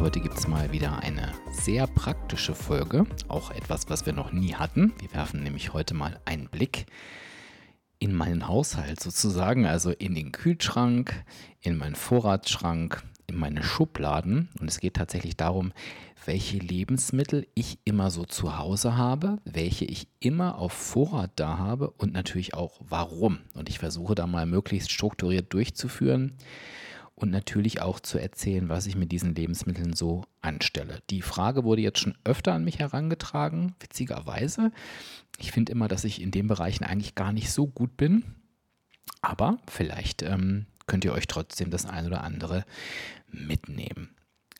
Heute 0.00 0.20
gibt 0.20 0.38
es 0.38 0.48
mal 0.48 0.72
wieder 0.72 1.02
eine 1.02 1.30
sehr 1.50 1.86
praktische 1.86 2.54
Folge, 2.54 3.04
auch 3.28 3.50
etwas, 3.50 3.90
was 3.90 4.06
wir 4.06 4.14
noch 4.14 4.32
nie 4.32 4.54
hatten. 4.54 4.94
Wir 4.98 5.12
werfen 5.12 5.42
nämlich 5.42 5.74
heute 5.74 5.92
mal 5.92 6.18
einen 6.24 6.48
Blick 6.48 6.86
in 7.98 8.14
meinen 8.14 8.48
Haushalt 8.48 8.98
sozusagen, 8.98 9.66
also 9.66 9.90
in 9.90 10.14
den 10.14 10.32
Kühlschrank, 10.32 11.22
in 11.60 11.76
meinen 11.76 11.96
Vorratsschrank, 11.96 13.02
in 13.26 13.36
meine 13.36 13.62
Schubladen. 13.62 14.48
Und 14.58 14.70
es 14.70 14.80
geht 14.80 14.94
tatsächlich 14.94 15.36
darum, 15.36 15.74
welche 16.24 16.56
Lebensmittel 16.56 17.46
ich 17.54 17.78
immer 17.84 18.10
so 18.10 18.24
zu 18.24 18.56
Hause 18.56 18.96
habe, 18.96 19.36
welche 19.44 19.84
ich 19.84 20.08
immer 20.18 20.56
auf 20.56 20.72
Vorrat 20.72 21.32
da 21.36 21.58
habe 21.58 21.90
und 21.90 22.14
natürlich 22.14 22.54
auch 22.54 22.80
warum. 22.80 23.40
Und 23.54 23.68
ich 23.68 23.78
versuche 23.78 24.14
da 24.14 24.26
mal 24.26 24.46
möglichst 24.46 24.90
strukturiert 24.90 25.52
durchzuführen 25.52 26.38
und 27.20 27.30
natürlich 27.30 27.82
auch 27.82 28.00
zu 28.00 28.18
erzählen, 28.18 28.68
was 28.68 28.86
ich 28.86 28.96
mit 28.96 29.12
diesen 29.12 29.34
Lebensmitteln 29.34 29.92
so 29.92 30.24
anstelle. 30.40 31.00
Die 31.10 31.22
Frage 31.22 31.64
wurde 31.64 31.82
jetzt 31.82 31.98
schon 31.98 32.16
öfter 32.24 32.54
an 32.54 32.64
mich 32.64 32.78
herangetragen, 32.78 33.74
witzigerweise. 33.80 34.72
Ich 35.38 35.52
finde 35.52 35.72
immer, 35.72 35.88
dass 35.88 36.04
ich 36.04 36.20
in 36.20 36.30
den 36.30 36.46
Bereichen 36.46 36.84
eigentlich 36.84 37.14
gar 37.14 37.32
nicht 37.32 37.50
so 37.50 37.66
gut 37.66 37.96
bin, 37.96 38.24
aber 39.22 39.58
vielleicht 39.68 40.22
ähm, 40.22 40.66
könnt 40.86 41.04
ihr 41.04 41.12
euch 41.12 41.26
trotzdem 41.26 41.70
das 41.70 41.86
ein 41.86 42.06
oder 42.06 42.24
andere 42.24 42.64
mitnehmen. 43.28 44.10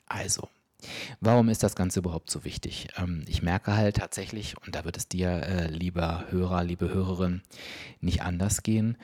Also, 0.05 0.47
Warum 1.19 1.49
ist 1.49 1.61
das 1.61 1.75
Ganze 1.75 1.99
überhaupt 1.99 2.31
so 2.31 2.43
wichtig? 2.43 2.87
Ähm, 2.97 3.23
ich 3.27 3.43
merke 3.43 3.75
halt 3.75 3.97
tatsächlich, 3.97 4.55
und 4.65 4.75
da 4.75 4.83
wird 4.83 4.97
es 4.97 5.07
dir, 5.07 5.29
äh, 5.29 5.67
lieber 5.67 6.25
Hörer, 6.29 6.63
liebe 6.63 6.89
Hörerin, 6.89 7.43
nicht 7.99 8.23
anders 8.23 8.63
gehen. 8.63 8.97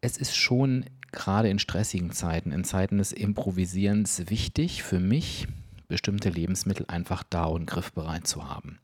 Es 0.00 0.18
ist 0.18 0.36
schon 0.36 0.84
gerade 1.12 1.48
in 1.48 1.58
stressigen 1.58 2.12
Zeiten, 2.12 2.52
in 2.52 2.64
Zeiten 2.64 2.98
des 2.98 3.12
Improvisierens 3.12 4.28
wichtig 4.28 4.82
für 4.82 5.00
mich, 5.00 5.46
bestimmte 5.88 6.30
Lebensmittel 6.30 6.86
einfach 6.88 7.22
da 7.22 7.44
und 7.44 7.66
griffbereit 7.66 8.26
zu 8.26 8.48
haben. 8.48 8.78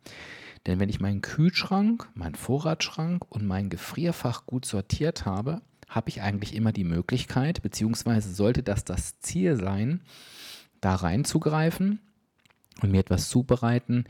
Denn 0.67 0.79
wenn 0.79 0.89
ich 0.89 1.01
meinen 1.01 1.23
Kühlschrank, 1.23 2.09
meinen 2.15 2.37
Vorratsschrank 2.37 3.25
und 3.29 3.47
mein 3.47 3.69
Gefrierfach 3.69 4.47
gut 4.47 4.65
sortiert 4.65 5.27
habe, 5.27 5.61
habe 5.89 6.09
ich 6.09 6.23
eigentlich 6.23 6.55
immer 6.55 6.73
die 6.73 6.85
Möglichkeit, 6.85 7.63
beziehungsweise 7.63 8.33
sollte 8.33 8.63
das 8.63 8.85
das 8.85 9.19
Ziel 9.21 9.57
sein, 9.57 10.01
da 10.81 10.95
reinzugreifen 10.95 12.01
und 12.81 12.91
mir 12.91 13.01
etwas 13.01 13.29
zubereiten 13.29 14.05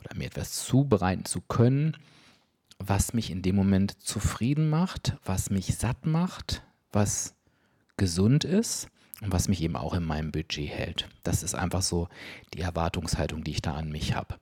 oder 0.00 0.16
mir 0.16 0.26
etwas 0.26 0.52
zubereiten 0.52 1.24
zu 1.24 1.40
können, 1.40 1.96
was 2.78 3.14
mich 3.14 3.30
in 3.30 3.42
dem 3.42 3.56
Moment 3.56 4.02
zufrieden 4.02 4.68
macht, 4.68 5.16
was 5.24 5.50
mich 5.50 5.76
satt 5.76 6.04
macht, 6.04 6.62
was 6.90 7.34
gesund 7.96 8.44
ist 8.44 8.88
und 9.22 9.32
was 9.32 9.48
mich 9.48 9.62
eben 9.62 9.76
auch 9.76 9.94
in 9.94 10.04
meinem 10.04 10.32
Budget 10.32 10.68
hält. 10.68 11.08
Das 11.22 11.42
ist 11.42 11.54
einfach 11.54 11.82
so 11.82 12.08
die 12.54 12.60
Erwartungshaltung, 12.60 13.44
die 13.44 13.52
ich 13.52 13.62
da 13.62 13.74
an 13.74 13.90
mich 13.90 14.14
habe. 14.14 14.36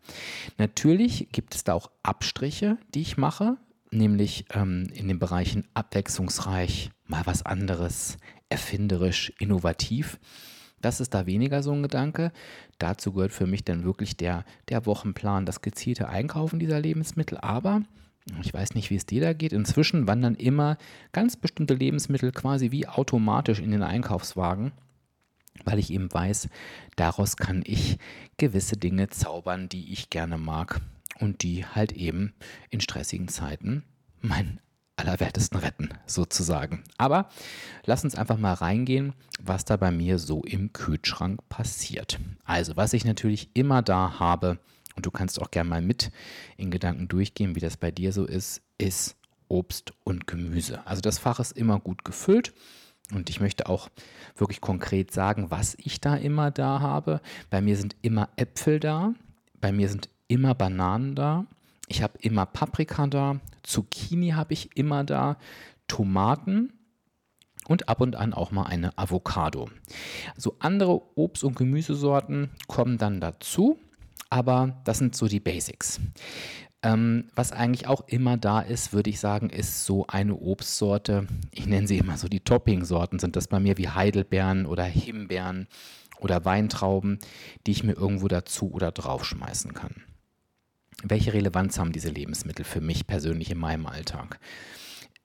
Natürlich 0.59 1.29
gibt 1.33 1.55
es 1.55 1.65
da 1.65 1.75
auch 1.75 1.91
Abstriche, 2.03 2.79
die 2.95 3.03
ich 3.03 3.17
mache, 3.17 3.57
nämlich 3.91 4.47
ähm, 4.53 4.89
in 4.95 5.09
den 5.09 5.19
Bereichen 5.19 5.67
abwechslungsreich, 5.75 6.91
mal 7.07 7.27
was 7.27 7.45
anderes, 7.45 8.17
erfinderisch, 8.49 9.33
innovativ. 9.39 10.19
Das 10.81 11.01
ist 11.01 11.13
da 11.13 11.27
weniger 11.27 11.63
so 11.63 11.73
ein 11.73 11.83
Gedanke. 11.83 12.33
Dazu 12.79 13.13
gehört 13.13 13.33
für 13.33 13.47
mich 13.47 13.65
dann 13.65 13.85
wirklich 13.85 14.17
der, 14.17 14.45
der 14.69 14.87
Wochenplan, 14.87 15.45
das 15.45 15.61
gezielte 15.61 16.09
Einkaufen 16.09 16.59
dieser 16.59 16.81
Lebensmittel. 16.81 17.37
Aber 17.39 17.83
ich 18.43 18.53
weiß 18.53 18.75
nicht, 18.75 18.91
wie 18.91 18.97
es 18.97 19.07
dir 19.07 19.21
da 19.21 19.33
geht. 19.33 19.53
Inzwischen 19.53 20.07
wandern 20.07 20.35
immer 20.35 20.77
ganz 21.13 21.37
bestimmte 21.37 21.75
Lebensmittel 21.75 22.33
quasi 22.33 22.71
wie 22.71 22.87
automatisch 22.87 23.61
in 23.61 23.71
den 23.71 23.83
Einkaufswagen, 23.83 24.73
weil 25.65 25.79
ich 25.79 25.93
eben 25.93 26.13
weiß, 26.13 26.49
daraus 26.97 27.37
kann 27.37 27.63
ich 27.65 27.99
gewisse 28.37 28.77
Dinge 28.77 29.09
zaubern, 29.09 29.69
die 29.69 29.93
ich 29.93 30.11
gerne 30.11 30.39
mag 30.39 30.81
und 31.19 31.43
die 31.43 31.67
halt 31.67 31.93
eben 31.93 32.35
in 32.71 32.81
stressigen 32.81 33.29
Zeiten 33.29 33.85
mein 34.21 34.61
Allerwertesten 34.97 35.59
retten, 35.59 35.89
sozusagen. 36.07 36.85
Aber 36.99 37.31
lass 37.85 38.05
uns 38.05 38.15
einfach 38.15 38.37
mal 38.37 38.53
reingehen, 38.53 39.15
was 39.43 39.65
da 39.65 39.77
bei 39.77 39.91
mir 39.91 40.19
so 40.19 40.43
im 40.43 40.73
Kühlschrank 40.73 41.41
passiert. 41.49 42.21
Also, 42.45 42.77
was 42.77 42.93
ich 42.93 43.05
natürlich 43.05 43.49
immer 43.55 43.81
da 43.81 44.19
habe, 44.19 44.59
und 44.97 45.07
du 45.07 45.11
kannst 45.11 45.41
auch 45.41 45.51
gerne 45.51 45.71
mal 45.71 45.83
mit 45.83 46.11
in 46.57 46.71
Gedanken 46.71 47.09
durchgehen, 47.09 47.55
wie 47.55 47.61
das 47.61 47.77
bei 47.77 47.91
dir 47.91 48.13
so 48.13 48.25
ist, 48.25 48.63
ist 48.79 49.17
Obst 49.49 49.93
und 50.05 50.27
Gemüse. 50.27 50.87
Also 50.87 51.01
das 51.01 51.19
Fach 51.19 51.41
ist 51.41 51.53
immer 51.53 51.81
gut 51.81 52.05
gefüllt. 52.05 52.53
Und 53.13 53.29
ich 53.29 53.41
möchte 53.41 53.69
auch 53.69 53.89
wirklich 54.37 54.61
konkret 54.61 55.13
sagen, 55.13 55.51
was 55.51 55.77
ich 55.79 56.01
da 56.01 56.15
immer 56.15 56.53
da 56.53 56.81
habe. 56.81 57.21
Bei 57.51 57.61
mir 57.61 57.77
sind 57.77 57.97
immer 58.03 58.29
Äpfel 58.37 58.79
da. 58.79 59.15
Bei 59.61 59.73
mir 59.73 59.89
sind 59.89 60.09
immer 60.29 60.55
Bananen 60.55 61.17
da. 61.17 61.47
Ich 61.89 62.03
habe 62.03 62.19
immer 62.21 62.47
Paprika 62.47 63.09
da. 63.09 63.41
Zucchini 63.65 64.31
habe 64.31 64.53
ich 64.53 64.77
immer 64.77 65.03
da. 65.03 65.39
Tomaten 65.89 66.73
und 67.67 67.89
ab 67.89 68.01
und 68.01 68.15
an 68.15 68.33
auch 68.33 68.53
mal 68.53 68.65
eine 68.65 68.97
Avocado. 68.97 69.69
So 70.37 70.55
andere 70.61 71.01
Obst- 71.17 71.43
und 71.43 71.57
Gemüsesorten 71.57 72.51
kommen 72.69 72.97
dann 72.97 73.21
dazu 73.21 73.79
aber 74.31 74.81
das 74.85 74.99
sind 74.99 75.15
so 75.15 75.27
die 75.27 75.41
Basics. 75.41 76.01
Ähm, 76.83 77.29
was 77.35 77.53
eigentlich 77.53 77.87
auch 77.87 78.09
immer 78.09 78.39
da 78.39 78.61
ist, 78.61 78.95
würde 78.95 79.11
ich 79.11 79.21
sagen, 79.21 79.51
ist 79.51 79.85
so 79.85 80.07
eine 80.07 80.35
Obstsorte. 80.35 81.27
Ich 81.51 81.67
nenne 81.67 81.87
sie 81.87 81.99
immer 81.99 82.17
so 82.17 82.29
die 82.29 82.41
Topping-Sorten, 82.41 83.19
sind 83.19 83.37
das 83.37 83.49
bei 83.49 83.61
mir 83.61 83.77
wie 83.77 83.89
Heidelbeeren 83.89 84.65
oder 84.65 84.85
Himbeeren 84.85 85.69
oder 86.21 86.45
Weintrauben, 86.45 87.19
die 87.67 87.73
ich 87.73 87.85
mir 87.85 87.93
irgendwo 87.93 88.29
dazu 88.29 88.71
oder 88.73 88.93
draufschmeißen 88.93 89.75
kann. 89.75 90.03
Welche 91.03 91.33
Relevanz 91.33 91.79
haben 91.79 91.93
diese 91.93 92.11
Lebensmittel 92.11 92.65
für 92.65 92.81
mich 92.81 93.07
persönlich 93.07 93.51
in 93.51 93.59
meinem 93.59 93.87
Alltag? 93.87 94.39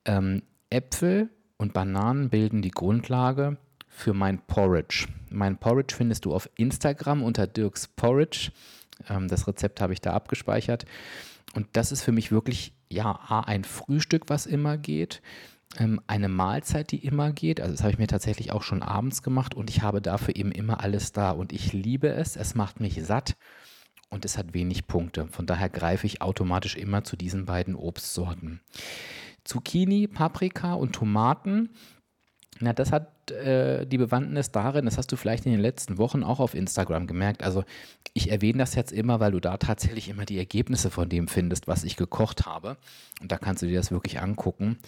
Ähm, 0.04 0.42
Äpfel 0.68 1.30
und 1.56 1.72
Bananen 1.72 2.30
bilden 2.30 2.60
die 2.60 2.70
Grundlage 2.70 3.58
für 3.88 4.12
mein 4.12 4.40
Porridge. 4.46 5.06
Mein 5.30 5.56
Porridge 5.56 5.94
findest 5.94 6.24
du 6.24 6.34
auf 6.34 6.50
Instagram 6.56 7.22
unter 7.22 7.46
Dirks 7.46 7.88
Porridge. 7.88 8.50
Ähm, 9.08 9.28
das 9.28 9.46
Rezept 9.46 9.80
habe 9.80 9.92
ich 9.92 10.00
da 10.00 10.12
abgespeichert. 10.12 10.84
Und 11.54 11.68
das 11.72 11.92
ist 11.92 12.02
für 12.02 12.12
mich 12.12 12.32
wirklich, 12.32 12.74
ja, 12.90 13.06
A, 13.06 13.40
ein 13.40 13.64
Frühstück, 13.64 14.24
was 14.28 14.46
immer 14.46 14.76
geht. 14.76 15.22
Ähm, 15.78 16.00
eine 16.06 16.28
Mahlzeit, 16.28 16.92
die 16.92 17.04
immer 17.04 17.32
geht. 17.32 17.60
Also 17.60 17.72
das 17.72 17.82
habe 17.82 17.92
ich 17.92 17.98
mir 17.98 18.06
tatsächlich 18.06 18.52
auch 18.52 18.62
schon 18.62 18.82
abends 18.82 19.22
gemacht 19.22 19.54
und 19.54 19.70
ich 19.70 19.82
habe 19.82 20.00
dafür 20.00 20.36
eben 20.36 20.52
immer 20.52 20.82
alles 20.82 21.12
da. 21.12 21.30
Und 21.30 21.52
ich 21.52 21.72
liebe 21.72 22.08
es. 22.08 22.36
Es 22.36 22.54
macht 22.54 22.80
mich 22.80 23.02
satt 23.04 23.36
und 24.08 24.24
es 24.24 24.38
hat 24.38 24.54
wenig 24.54 24.86
Punkte. 24.86 25.26
Von 25.28 25.46
daher 25.46 25.68
greife 25.68 26.06
ich 26.06 26.22
automatisch 26.22 26.76
immer 26.76 27.04
zu 27.04 27.16
diesen 27.16 27.46
beiden 27.46 27.74
Obstsorten. 27.74 28.60
Zucchini, 29.44 30.08
Paprika 30.08 30.74
und 30.74 30.92
Tomaten 30.92 31.70
na, 32.60 32.72
das 32.72 32.92
hat 32.92 33.30
äh, 33.30 33.86
die 33.86 33.98
Bewandtnis 33.98 34.50
darin, 34.50 34.86
das 34.86 34.96
hast 34.98 35.12
du 35.12 35.16
vielleicht 35.16 35.46
in 35.46 35.52
den 35.52 35.60
letzten 35.60 35.98
Wochen 35.98 36.22
auch 36.22 36.40
auf 36.40 36.54
Instagram 36.54 37.06
gemerkt. 37.06 37.42
Also 37.42 37.64
ich 38.14 38.30
erwähne 38.30 38.58
das 38.58 38.74
jetzt 38.74 38.92
immer, 38.92 39.20
weil 39.20 39.32
du 39.32 39.40
da 39.40 39.56
tatsächlich 39.58 40.08
immer 40.08 40.24
die 40.24 40.38
Ergebnisse 40.38 40.90
von 40.90 41.08
dem 41.08 41.28
findest, 41.28 41.68
was 41.68 41.84
ich 41.84 41.96
gekocht 41.96 42.46
habe. 42.46 42.76
Und 43.20 43.30
da 43.32 43.38
kannst 43.38 43.62
du 43.62 43.66
dir 43.66 43.78
das 43.78 43.90
wirklich 43.90 44.20
angucken. 44.20 44.78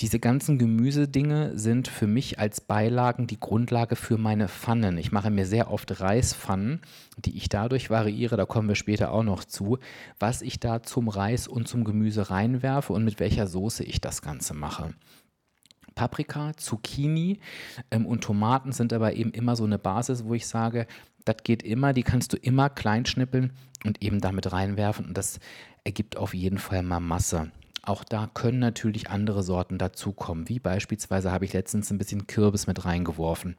Diese 0.00 0.20
ganzen 0.20 0.58
Gemüsedinge 0.58 1.58
sind 1.58 1.88
für 1.88 2.06
mich 2.06 2.38
als 2.38 2.60
Beilagen 2.60 3.26
die 3.26 3.40
Grundlage 3.40 3.96
für 3.96 4.16
meine 4.16 4.46
Pfannen. 4.46 4.96
Ich 4.96 5.10
mache 5.10 5.30
mir 5.30 5.44
sehr 5.44 5.72
oft 5.72 6.00
Reispfannen, 6.00 6.80
die 7.16 7.36
ich 7.36 7.48
dadurch 7.48 7.90
variiere, 7.90 8.36
da 8.36 8.46
kommen 8.46 8.68
wir 8.68 8.76
später 8.76 9.10
auch 9.10 9.24
noch 9.24 9.44
zu, 9.44 9.78
was 10.20 10.40
ich 10.40 10.60
da 10.60 10.84
zum 10.84 11.08
Reis 11.08 11.48
und 11.48 11.66
zum 11.66 11.82
Gemüse 11.82 12.30
reinwerfe 12.30 12.92
und 12.92 13.04
mit 13.04 13.18
welcher 13.18 13.48
Soße 13.48 13.82
ich 13.82 14.00
das 14.00 14.22
Ganze 14.22 14.54
mache. 14.54 14.94
Paprika, 15.98 16.52
Zucchini 16.56 17.40
ähm, 17.90 18.06
und 18.06 18.22
Tomaten 18.22 18.70
sind 18.70 18.92
aber 18.92 19.14
eben 19.14 19.32
immer 19.32 19.56
so 19.56 19.64
eine 19.64 19.80
Basis, 19.80 20.24
wo 20.24 20.34
ich 20.34 20.46
sage, 20.46 20.86
das 21.24 21.38
geht 21.42 21.64
immer, 21.64 21.92
die 21.92 22.04
kannst 22.04 22.32
du 22.32 22.36
immer 22.36 22.70
klein 22.70 23.04
schnippeln 23.04 23.52
und 23.84 24.00
eben 24.00 24.20
damit 24.20 24.52
reinwerfen 24.52 25.06
und 25.06 25.18
das 25.18 25.40
ergibt 25.82 26.16
auf 26.16 26.34
jeden 26.34 26.58
Fall 26.58 26.84
mal 26.84 27.00
Masse. 27.00 27.50
auch 27.82 28.04
da 28.04 28.30
können 28.32 28.60
natürlich 28.60 29.10
andere 29.10 29.42
Sorten 29.42 29.76
dazukommen, 29.76 30.48
wie 30.48 30.60
beispielsweise 30.60 31.32
habe 31.32 31.46
ich 31.46 31.52
letztens 31.52 31.90
ein 31.90 31.98
bisschen 31.98 32.28
Kürbis 32.28 32.68
mit 32.68 32.84
reingeworfen. 32.84 33.56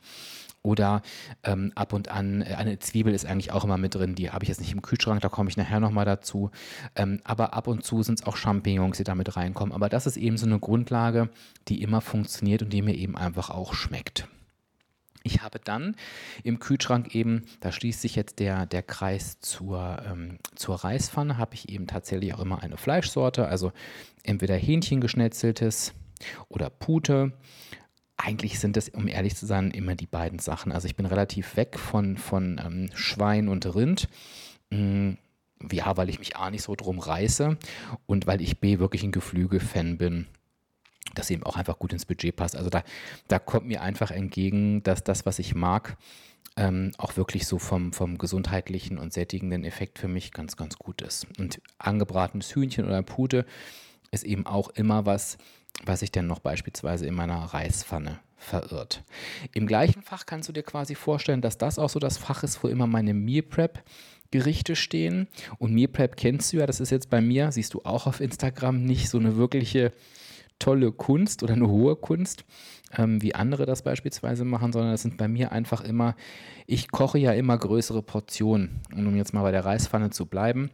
Oder 0.69 1.01
ähm, 1.43 1.71
ab 1.73 1.93
und 1.93 2.09
an, 2.09 2.43
äh, 2.43 2.53
eine 2.53 2.77
Zwiebel 2.77 3.11
ist 3.11 3.25
eigentlich 3.25 3.51
auch 3.51 3.63
immer 3.63 3.79
mit 3.79 3.95
drin, 3.95 4.13
die 4.13 4.29
habe 4.29 4.43
ich 4.43 4.49
jetzt 4.49 4.61
nicht 4.61 4.71
im 4.71 4.83
Kühlschrank, 4.83 5.19
da 5.19 5.27
komme 5.27 5.49
ich 5.49 5.57
nachher 5.57 5.79
nochmal 5.79 6.05
dazu. 6.05 6.51
Ähm, 6.95 7.21
aber 7.23 7.55
ab 7.55 7.65
und 7.65 7.83
zu 7.83 8.03
sind 8.03 8.19
es 8.19 8.27
auch 8.27 8.37
Champignons, 8.37 8.97
die 8.97 9.03
da 9.03 9.15
mit 9.15 9.35
reinkommen. 9.35 9.73
Aber 9.73 9.89
das 9.89 10.05
ist 10.05 10.17
eben 10.17 10.37
so 10.37 10.45
eine 10.45 10.59
Grundlage, 10.59 11.29
die 11.69 11.81
immer 11.81 12.01
funktioniert 12.01 12.61
und 12.61 12.71
die 12.71 12.83
mir 12.83 12.93
eben 12.93 13.17
einfach 13.17 13.49
auch 13.49 13.73
schmeckt. 13.73 14.27
Ich 15.23 15.41
habe 15.41 15.57
dann 15.57 15.95
im 16.43 16.59
Kühlschrank 16.59 17.15
eben, 17.15 17.45
da 17.61 17.71
schließt 17.71 18.01
sich 18.01 18.15
jetzt 18.15 18.37
der, 18.37 18.67
der 18.67 18.83
Kreis 18.83 19.39
zur, 19.39 20.03
ähm, 20.07 20.37
zur 20.53 20.75
Reispfanne, 20.75 21.39
habe 21.39 21.55
ich 21.55 21.69
eben 21.69 21.87
tatsächlich 21.87 22.35
auch 22.35 22.41
immer 22.41 22.61
eine 22.61 22.77
Fleischsorte, 22.77 23.47
also 23.47 23.71
entweder 24.21 24.55
Hähnchen 24.55 25.01
geschnetzeltes 25.01 25.93
oder 26.47 26.69
Pute. 26.69 27.33
Eigentlich 28.21 28.59
sind 28.59 28.75
das, 28.75 28.89
um 28.89 29.07
ehrlich 29.07 29.35
zu 29.35 29.45
sein, 29.45 29.71
immer 29.71 29.95
die 29.95 30.05
beiden 30.05 30.39
Sachen. 30.39 30.73
Also 30.73 30.87
ich 30.87 30.95
bin 30.97 31.05
relativ 31.05 31.55
weg 31.55 31.79
von, 31.79 32.17
von 32.17 32.59
ähm, 32.63 32.89
Schwein 32.93 33.47
und 33.47 33.65
Rind. 33.73 34.09
Mm, 34.69 35.13
ja, 35.71 35.95
weil 35.95 36.09
ich 36.09 36.19
mich 36.19 36.35
A 36.35 36.51
nicht 36.51 36.63
so 36.63 36.75
drum 36.75 36.99
reiße 36.99 37.57
und 38.05 38.27
weil 38.27 38.41
ich 38.41 38.59
B 38.59 38.79
wirklich 38.79 39.03
ein 39.03 39.11
Geflügel-Fan 39.11 39.97
bin 39.97 40.27
das 41.15 41.31
eben 41.31 41.43
auch 41.43 41.55
einfach 41.55 41.79
gut 41.79 41.91
ins 41.91 42.05
Budget 42.05 42.35
passt. 42.35 42.55
Also 42.55 42.69
da, 42.69 42.83
da 43.27 43.39
kommt 43.39 43.67
mir 43.67 43.81
einfach 43.81 44.11
entgegen, 44.11 44.83
dass 44.83 45.03
das, 45.03 45.25
was 45.25 45.39
ich 45.39 45.55
mag, 45.55 45.97
ähm, 46.55 46.91
auch 46.97 47.17
wirklich 47.17 47.47
so 47.47 47.57
vom, 47.57 47.93
vom 47.93 48.17
gesundheitlichen 48.17 48.97
und 48.97 49.13
sättigenden 49.13 49.63
Effekt 49.63 49.99
für 49.99 50.07
mich 50.07 50.31
ganz, 50.31 50.55
ganz 50.55 50.77
gut 50.77 51.01
ist. 51.01 51.25
Und 51.39 51.61
angebratenes 51.77 52.53
Hühnchen 52.53 52.85
oder 52.85 53.01
Pute 53.01 53.45
ist 54.11 54.23
eben 54.23 54.45
auch 54.45 54.69
immer 54.69 55.05
was, 55.05 55.37
was 55.85 56.01
ich 56.01 56.11
dann 56.11 56.27
noch 56.27 56.39
beispielsweise 56.39 57.05
in 57.05 57.13
meiner 57.13 57.37
Reispfanne 57.37 58.19
verirrt. 58.37 59.03
Im 59.53 59.67
gleichen 59.67 60.01
Fach 60.01 60.25
kannst 60.25 60.49
du 60.49 60.53
dir 60.53 60.63
quasi 60.63 60.95
vorstellen, 60.95 61.41
dass 61.41 61.57
das 61.57 61.77
auch 61.77 61.89
so 61.89 61.99
das 61.99 62.17
Fach 62.17 62.43
ist, 62.43 62.63
wo 62.63 62.67
immer 62.67 62.87
meine 62.87 63.13
Meal 63.13 63.43
Prep 63.43 63.83
Gerichte 64.31 64.75
stehen. 64.75 65.27
Und 65.57 65.73
Meal 65.73 65.87
Prep 65.87 66.15
kennst 66.15 66.53
du 66.53 66.57
ja, 66.57 66.65
das 66.65 66.79
ist 66.79 66.91
jetzt 66.91 67.09
bei 67.09 67.21
mir, 67.21 67.51
siehst 67.51 67.73
du 67.73 67.81
auch 67.83 68.07
auf 68.07 68.21
Instagram, 68.21 68.83
nicht 68.83 69.09
so 69.09 69.17
eine 69.17 69.37
wirkliche 69.37 69.91
tolle 70.59 70.91
Kunst 70.91 71.41
oder 71.41 71.53
eine 71.53 71.69
hohe 71.69 71.95
Kunst, 71.95 72.43
ähm, 72.97 73.21
wie 73.21 73.33
andere 73.33 73.65
das 73.65 73.81
beispielsweise 73.81 74.43
machen, 74.43 74.73
sondern 74.73 74.91
das 74.91 75.01
sind 75.01 75.17
bei 75.17 75.27
mir 75.27 75.51
einfach 75.51 75.81
immer, 75.81 76.15
ich 76.67 76.91
koche 76.91 77.17
ja 77.17 77.31
immer 77.31 77.57
größere 77.57 78.03
Portionen. 78.03 78.81
Und 78.93 79.07
um 79.07 79.15
jetzt 79.15 79.33
mal 79.33 79.41
bei 79.41 79.51
der 79.51 79.65
Reispfanne 79.65 80.09
zu 80.09 80.25
bleiben, 80.25 80.69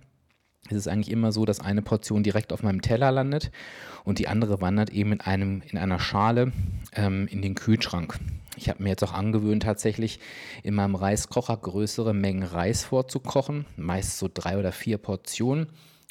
ist 0.69 0.77
es 0.77 0.87
eigentlich 0.87 1.11
immer 1.11 1.31
so, 1.31 1.45
dass 1.45 1.59
eine 1.59 1.81
Portion 1.81 2.23
direkt 2.23 2.51
auf 2.51 2.63
meinem 2.63 2.81
Teller 2.81 3.11
landet 3.11 3.51
und 4.03 4.19
die 4.19 4.27
andere 4.27 4.61
wandert 4.61 4.89
eben 4.89 5.13
in, 5.13 5.21
einem, 5.21 5.61
in 5.69 5.77
einer 5.77 5.99
Schale 5.99 6.51
ähm, 6.93 7.27
in 7.27 7.41
den 7.41 7.55
Kühlschrank. 7.55 8.19
Ich 8.57 8.69
habe 8.69 8.81
mir 8.81 8.89
jetzt 8.89 9.03
auch 9.03 9.13
angewöhnt, 9.13 9.63
tatsächlich 9.63 10.19
in 10.63 10.73
meinem 10.73 10.95
Reiskocher 10.95 11.57
größere 11.57 12.13
Mengen 12.13 12.43
Reis 12.43 12.83
vorzukochen, 12.83 13.65
meist 13.75 14.17
so 14.17 14.29
drei 14.33 14.57
oder 14.57 14.71
vier 14.71 14.97
Portionen 14.97 15.67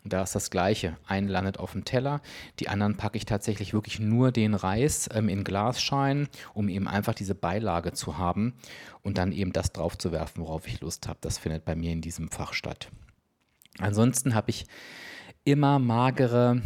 da 0.07 0.23
ist 0.23 0.35
das 0.35 0.51
Gleiche. 0.51 0.99
Einen 1.07 1.29
landet 1.29 1.59
auf 1.59 1.73
dem 1.73 1.87
Teller, 1.87 2.21
die 2.61 2.69
anderen 2.69 2.97
packe 2.97 3.17
ich 3.17 3.25
tatsächlich 3.25 3.73
wirklich 3.73 4.01
nur 4.01 4.33
den 4.33 4.55
Reis 4.55 5.09
ähm, 5.13 5.31
in 5.31 5.45
Glasschalen, 5.45 6.29
um 6.53 6.69
eben 6.69 6.87
einfach 6.87 7.15
diese 7.15 7.35
Beilage 7.35 7.93
zu 7.93 8.19
haben 8.19 8.53
und 9.03 9.17
dann 9.17 9.33
eben 9.33 9.53
das 9.53 9.73
drauf 9.73 9.97
zu 9.97 10.13
werfen, 10.13 10.43
worauf 10.43 10.69
ich 10.69 10.81
Lust 10.83 11.09
habe. 11.09 11.19
Das 11.23 11.39
findet 11.39 11.65
bei 11.65 11.75
mir 11.75 11.91
in 11.91 12.03
diesem 12.03 12.29
Fach 12.29 12.53
statt. 12.53 12.91
Ansonsten 13.79 14.35
habe 14.35 14.51
ich 14.51 14.67
immer 15.45 15.79
magere, 15.79 16.63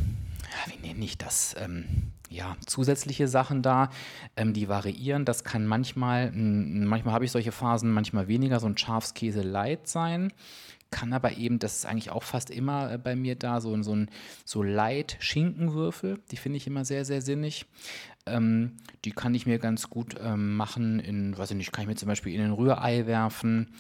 wie 0.66 0.86
nenne 0.86 1.04
ich 1.04 1.18
das? 1.18 1.54
Ähm, 1.58 2.12
ja, 2.30 2.56
zusätzliche 2.66 3.26
Sachen 3.26 3.62
da, 3.62 3.88
ähm, 4.36 4.52
die 4.52 4.68
variieren. 4.68 5.24
Das 5.24 5.44
kann 5.44 5.66
manchmal, 5.66 6.30
manchmal 6.32 7.14
habe 7.14 7.24
ich 7.24 7.32
solche 7.32 7.52
Phasen, 7.52 7.90
manchmal 7.90 8.28
weniger, 8.28 8.60
so 8.60 8.66
ein 8.66 8.76
Schafskäse 8.76 9.42
Light 9.42 9.88
sein 9.88 10.32
kann 10.90 11.12
aber 11.12 11.36
eben, 11.36 11.58
das 11.58 11.76
ist 11.76 11.86
eigentlich 11.86 12.10
auch 12.10 12.22
fast 12.22 12.50
immer 12.50 12.92
äh, 12.92 12.98
bei 12.98 13.16
mir 13.16 13.36
da, 13.36 13.60
so, 13.60 13.80
so 13.82 13.94
ein 13.94 14.10
so 14.44 14.62
Light-Schinkenwürfel, 14.62 16.18
die 16.30 16.36
finde 16.36 16.56
ich 16.56 16.66
immer 16.66 16.84
sehr, 16.84 17.04
sehr 17.04 17.20
sinnig. 17.20 17.66
Ähm, 18.26 18.76
die 19.04 19.12
kann 19.12 19.34
ich 19.34 19.46
mir 19.46 19.58
ganz 19.58 19.90
gut 19.90 20.16
ähm, 20.22 20.56
machen 20.56 20.98
in, 21.00 21.36
weiß 21.36 21.50
ich 21.50 21.56
nicht, 21.56 21.72
kann 21.72 21.82
ich 21.82 21.88
mir 21.88 21.96
zum 21.96 22.08
Beispiel 22.08 22.34
in 22.34 22.40
ein 22.40 22.52
Rührei 22.52 23.06
werfen 23.06 23.74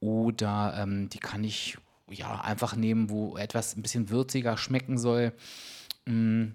oder 0.00 0.74
ähm, 0.78 1.08
die 1.08 1.18
kann 1.18 1.44
ich 1.44 1.76
ja 2.10 2.40
einfach 2.40 2.76
nehmen, 2.76 3.10
wo 3.10 3.36
etwas 3.36 3.76
ein 3.76 3.82
bisschen 3.82 4.10
würziger 4.10 4.56
schmecken 4.56 4.98
soll. 4.98 5.32
Mm 6.06 6.48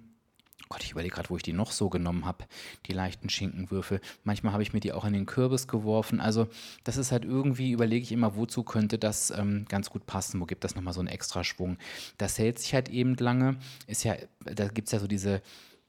Gott, 0.73 0.83
ich 0.83 0.91
überlege 0.91 1.13
gerade, 1.13 1.29
wo 1.29 1.37
ich 1.37 1.43
die 1.43 1.53
noch 1.53 1.71
so 1.71 1.87
genommen 1.87 2.25
habe, 2.25 2.45
die 2.87 2.93
leichten 2.93 3.29
Schinkenwürfel. 3.29 4.01
Manchmal 4.23 4.53
habe 4.53 4.63
ich 4.63 4.73
mir 4.73 4.79
die 4.79 4.91
auch 4.91 5.05
in 5.05 5.13
den 5.13 5.27
Kürbis 5.27 5.67
geworfen. 5.67 6.19
Also 6.19 6.47
das 6.83 6.97
ist 6.97 7.11
halt 7.11 7.25
irgendwie, 7.25 7.73
überlege 7.73 8.01
ich 8.01 8.11
immer, 8.11 8.35
wozu 8.35 8.63
könnte 8.63 8.97
das 8.97 9.29
ähm, 9.29 9.65
ganz 9.69 9.91
gut 9.91 10.07
passen, 10.07 10.41
wo 10.41 10.45
gibt 10.45 10.63
das 10.63 10.73
nochmal 10.73 10.95
so 10.95 10.99
einen 10.99 11.09
extra 11.09 11.43
Schwung. 11.43 11.77
Das 12.17 12.39
hält 12.39 12.57
sich 12.57 12.73
halt 12.73 12.89
eben 12.89 13.15
lange, 13.17 13.57
ist 13.85 14.03
ja, 14.03 14.15
da 14.45 14.67
gibt 14.67 14.87
es 14.87 14.93
ja 14.93 14.99
so 14.99 15.05
diese 15.05 15.43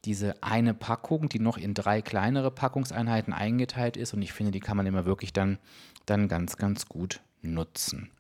diese 0.05 0.43
eine 0.43 0.75
Packung, 0.75 1.31
die 1.31 1.39
noch 1.39 1.57
in 1.57 1.73
drei 1.73 2.03
kleinere 2.03 2.51
Packungseinheiten 2.51 3.33
eingeteilt 3.33 3.97
ist 3.97 4.13
und 4.13 4.21
ich 4.21 4.35
finde, 4.35 4.53
die 4.53 4.61
kann 4.61 4.77
man 4.77 4.85
immer 4.85 5.07
wirklich 5.07 5.33
dann, 5.33 5.57
dann 6.05 6.29
ganz, 6.29 6.59
ganz 6.59 6.91
gut 6.91 7.23
nutzen. 7.41 8.11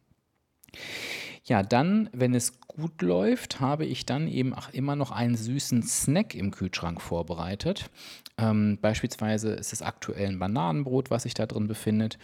Ja, 1.47 1.62
dann, 1.62 2.09
wenn 2.12 2.35
es 2.35 2.59
gut 2.61 3.03
läuft, 3.03 3.61
habe 3.61 3.85
ich 3.85 4.06
dann 4.06 4.29
eben 4.29 4.55
auch 4.55 4.71
immer 4.71 4.97
noch 4.97 5.11
einen 5.11 5.37
süßen 5.37 5.82
Snack 5.82 6.35
im 6.35 6.50
Kühlschrank 6.50 7.03
vorbereitet. 7.03 7.91
Ähm, 8.38 8.79
beispielsweise 8.81 9.50
ist 9.50 9.73
es 9.73 9.82
aktuell 9.82 10.29
ein 10.29 10.38
Bananenbrot, 10.38 11.11
was 11.11 11.25
sich 11.25 11.35
da 11.35 11.44
drin 11.47 11.69
befindet. 11.69 12.19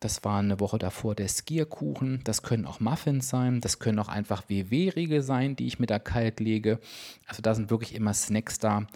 Das 0.00 0.24
war 0.24 0.40
eine 0.40 0.58
Woche 0.58 0.78
davor 0.78 1.14
der 1.14 1.28
Skierkuchen. 1.28 2.22
Das 2.24 2.42
können 2.42 2.66
auch 2.66 2.80
Muffins 2.80 3.28
sein. 3.28 3.60
Das 3.60 3.78
können 3.78 4.00
auch 4.00 4.08
einfach 4.08 4.48
WW-Riegel 4.48 5.22
sein, 5.22 5.54
die 5.54 5.66
ich 5.66 5.78
mit 5.78 5.90
da 5.90 5.98
kalt 5.98 6.40
lege. 6.40 6.80
Also 7.26 7.42
da 7.42 7.54
sind 7.54 7.70
wirklich 7.70 7.94
immer 7.94 8.14
Snacks 8.14 8.58
da, 8.58 8.86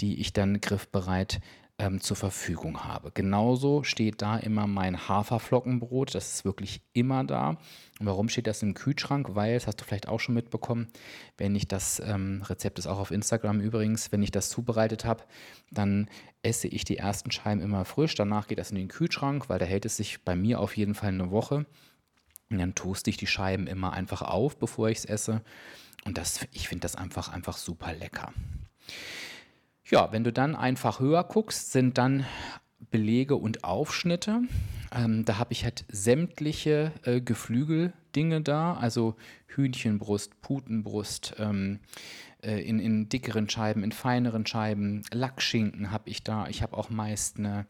die 0.00 0.20
ich 0.20 0.32
dann 0.32 0.60
griffbereit 0.60 1.40
ähm, 1.78 2.00
zur 2.00 2.16
Verfügung 2.16 2.84
habe. 2.84 3.10
Genauso 3.12 3.82
steht 3.82 4.22
da 4.22 4.38
immer 4.38 4.66
mein 4.66 5.08
Haferflockenbrot, 5.08 6.14
das 6.14 6.34
ist 6.34 6.44
wirklich 6.44 6.80
immer 6.92 7.24
da. 7.24 7.50
Und 7.98 8.06
warum 8.06 8.28
steht 8.28 8.46
das 8.46 8.62
im 8.62 8.74
Kühlschrank? 8.74 9.34
Weil, 9.34 9.54
das 9.54 9.66
hast 9.66 9.80
du 9.80 9.84
vielleicht 9.84 10.08
auch 10.08 10.20
schon 10.20 10.34
mitbekommen, 10.34 10.88
wenn 11.36 11.54
ich 11.54 11.68
das 11.68 12.00
ähm, 12.00 12.42
Rezept 12.42 12.78
ist 12.78 12.86
auch 12.86 12.98
auf 12.98 13.10
Instagram 13.10 13.60
übrigens, 13.60 14.10
wenn 14.10 14.22
ich 14.22 14.30
das 14.30 14.48
zubereitet 14.48 15.04
habe, 15.04 15.24
dann 15.70 16.08
esse 16.42 16.68
ich 16.68 16.84
die 16.84 16.96
ersten 16.96 17.30
Scheiben 17.30 17.60
immer 17.60 17.84
frisch. 17.84 18.14
Danach 18.14 18.48
geht 18.48 18.58
das 18.58 18.70
in 18.70 18.76
den 18.76 18.88
Kühlschrank, 18.88 19.48
weil 19.48 19.58
da 19.58 19.66
hält 19.66 19.84
es 19.84 19.96
sich 19.96 20.22
bei 20.24 20.34
mir 20.34 20.60
auf 20.60 20.76
jeden 20.76 20.94
Fall 20.94 21.10
eine 21.10 21.30
Woche. 21.30 21.66
Und 22.48 22.58
dann 22.58 22.74
toaste 22.74 23.10
ich 23.10 23.16
die 23.16 23.26
Scheiben 23.26 23.66
immer 23.66 23.92
einfach 23.92 24.22
auf, 24.22 24.56
bevor 24.56 24.88
ich 24.88 24.98
es 24.98 25.04
esse. 25.04 25.42
Und 26.04 26.16
das, 26.16 26.46
ich 26.52 26.68
finde 26.68 26.82
das 26.82 26.94
einfach, 26.94 27.32
einfach 27.32 27.56
super 27.56 27.92
lecker. 27.92 28.32
Ja, 29.88 30.10
wenn 30.10 30.24
du 30.24 30.32
dann 30.32 30.56
einfach 30.56 30.98
höher 30.98 31.22
guckst, 31.22 31.70
sind 31.70 31.96
dann 31.96 32.26
Belege 32.90 33.36
und 33.36 33.62
Aufschnitte. 33.62 34.42
Ähm, 34.92 35.24
da 35.24 35.38
habe 35.38 35.52
ich 35.52 35.62
halt 35.62 35.84
sämtliche 35.88 36.92
äh, 37.04 37.20
Geflügeldinge 37.20 38.40
da, 38.40 38.74
also 38.74 39.14
Hühnchenbrust, 39.46 40.40
Putenbrust, 40.40 41.36
ähm, 41.38 41.78
äh, 42.42 42.60
in, 42.62 42.80
in 42.80 43.08
dickeren 43.08 43.48
Scheiben, 43.48 43.84
in 43.84 43.92
feineren 43.92 44.44
Scheiben, 44.44 45.02
Lackschinken 45.12 45.92
habe 45.92 46.10
ich 46.10 46.24
da. 46.24 46.48
Ich 46.48 46.62
habe 46.62 46.76
auch 46.76 46.90
meist 46.90 47.38
eine 47.38 47.66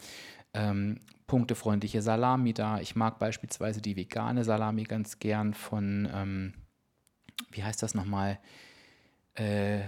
ähm, 0.54 1.00
punktefreundliche 1.26 2.00
Salami 2.00 2.54
da. 2.54 2.80
Ich 2.80 2.96
mag 2.96 3.18
beispielsweise 3.18 3.82
die 3.82 3.96
vegane 3.96 4.42
Salami 4.42 4.84
ganz 4.84 5.18
gern 5.18 5.52
von, 5.52 6.08
ähm, 6.14 6.54
wie 7.50 7.62
heißt 7.62 7.82
das 7.82 7.94
nochmal? 7.94 8.38
Äh, 9.34 9.80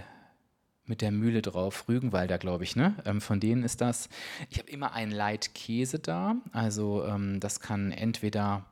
mit 0.89 1.01
der 1.01 1.11
Mühle 1.11 1.41
drauf, 1.41 1.87
Rügenwalder, 1.87 2.37
glaube 2.37 2.63
ich, 2.63 2.75
ne? 2.75 2.95
Ähm, 3.05 3.21
von 3.21 3.39
denen 3.39 3.63
ist 3.63 3.79
das. 3.79 4.09
Ich 4.49 4.57
habe 4.57 4.69
immer 4.69 4.93
einen 4.93 5.11
Leitkäse 5.11 5.99
da. 5.99 6.35
Also 6.51 7.05
ähm, 7.05 7.39
das 7.39 7.59
kann 7.59 7.91
entweder, 7.91 8.65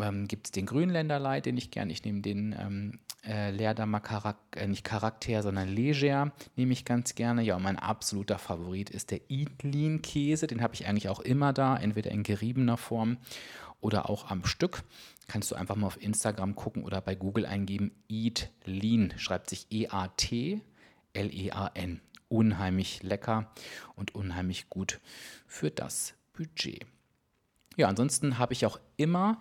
ähm, 0.00 0.26
gibt 0.26 0.48
es 0.48 0.52
den 0.52 0.66
Grünländer 0.66 1.18
Leit, 1.18 1.46
den 1.46 1.58
ich 1.58 1.70
gerne, 1.70 1.92
ich 1.92 2.04
nehme 2.04 2.22
den 2.22 2.56
ähm, 2.58 2.98
äh, 3.26 3.50
Leerdamer 3.50 4.00
Charakter, 4.00 4.60
äh, 4.60 4.66
nicht 4.66 4.84
Charakter, 4.84 5.42
sondern 5.42 5.68
Leger, 5.68 6.32
nehme 6.56 6.72
ich 6.72 6.86
ganz 6.86 7.14
gerne. 7.14 7.42
Ja, 7.42 7.56
und 7.56 7.62
mein 7.62 7.78
absoluter 7.78 8.38
Favorit 8.38 8.88
ist 8.88 9.10
der 9.10 9.20
Idlin 9.30 10.00
Käse. 10.00 10.46
Den 10.46 10.62
habe 10.62 10.74
ich 10.74 10.86
eigentlich 10.86 11.10
auch 11.10 11.20
immer 11.20 11.52
da, 11.52 11.76
entweder 11.76 12.10
in 12.10 12.22
geriebener 12.22 12.78
Form 12.78 13.18
oder 13.80 14.08
auch 14.08 14.30
am 14.30 14.46
Stück. 14.46 14.82
Kannst 15.28 15.50
du 15.50 15.56
einfach 15.56 15.76
mal 15.76 15.88
auf 15.88 16.02
Instagram 16.02 16.54
gucken 16.54 16.84
oder 16.84 17.02
bei 17.02 17.14
Google 17.14 17.44
eingeben. 17.44 17.92
Eat 18.08 18.50
Lean 18.64 19.12
schreibt 19.18 19.50
sich 19.50 19.66
E-A-T 19.70 20.62
L-E-A-N. 21.18 22.00
Unheimlich 22.28 23.02
lecker 23.02 23.50
und 23.96 24.14
unheimlich 24.14 24.68
gut 24.68 25.00
für 25.46 25.70
das 25.70 26.14
Budget. 26.32 26.86
Ja, 27.76 27.88
ansonsten 27.88 28.38
habe 28.38 28.52
ich 28.52 28.66
auch 28.66 28.78
immer 28.96 29.38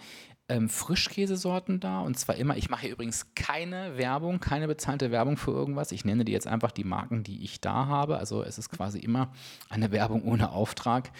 ähm, 0.50 0.70
Frischkäsesorten 0.70 1.80
da. 1.80 2.00
Und 2.00 2.18
zwar 2.18 2.36
immer, 2.36 2.56
ich 2.58 2.70
mache 2.70 2.82
hier 2.82 2.92
übrigens 2.92 3.34
keine 3.36 3.98
Werbung, 3.98 4.40
keine 4.40 4.68
bezahlte 4.68 5.12
Werbung 5.12 5.38
für 5.38 5.52
irgendwas. 5.52 5.92
Ich 5.92 6.06
nenne 6.06 6.26
dir 6.26 6.32
jetzt 6.32 6.48
einfach 6.48 6.72
die 6.72 6.84
Marken, 6.84 7.24
die 7.24 7.44
ich 7.44 7.60
da 7.62 7.86
habe. 7.88 8.18
Also 8.18 8.44
es 8.44 8.58
ist 8.58 8.70
quasi 8.70 9.00
immer 9.00 9.32
eine 9.70 9.92
Werbung 9.92 10.24
ohne 10.24 10.52
Auftrag. 10.52 11.12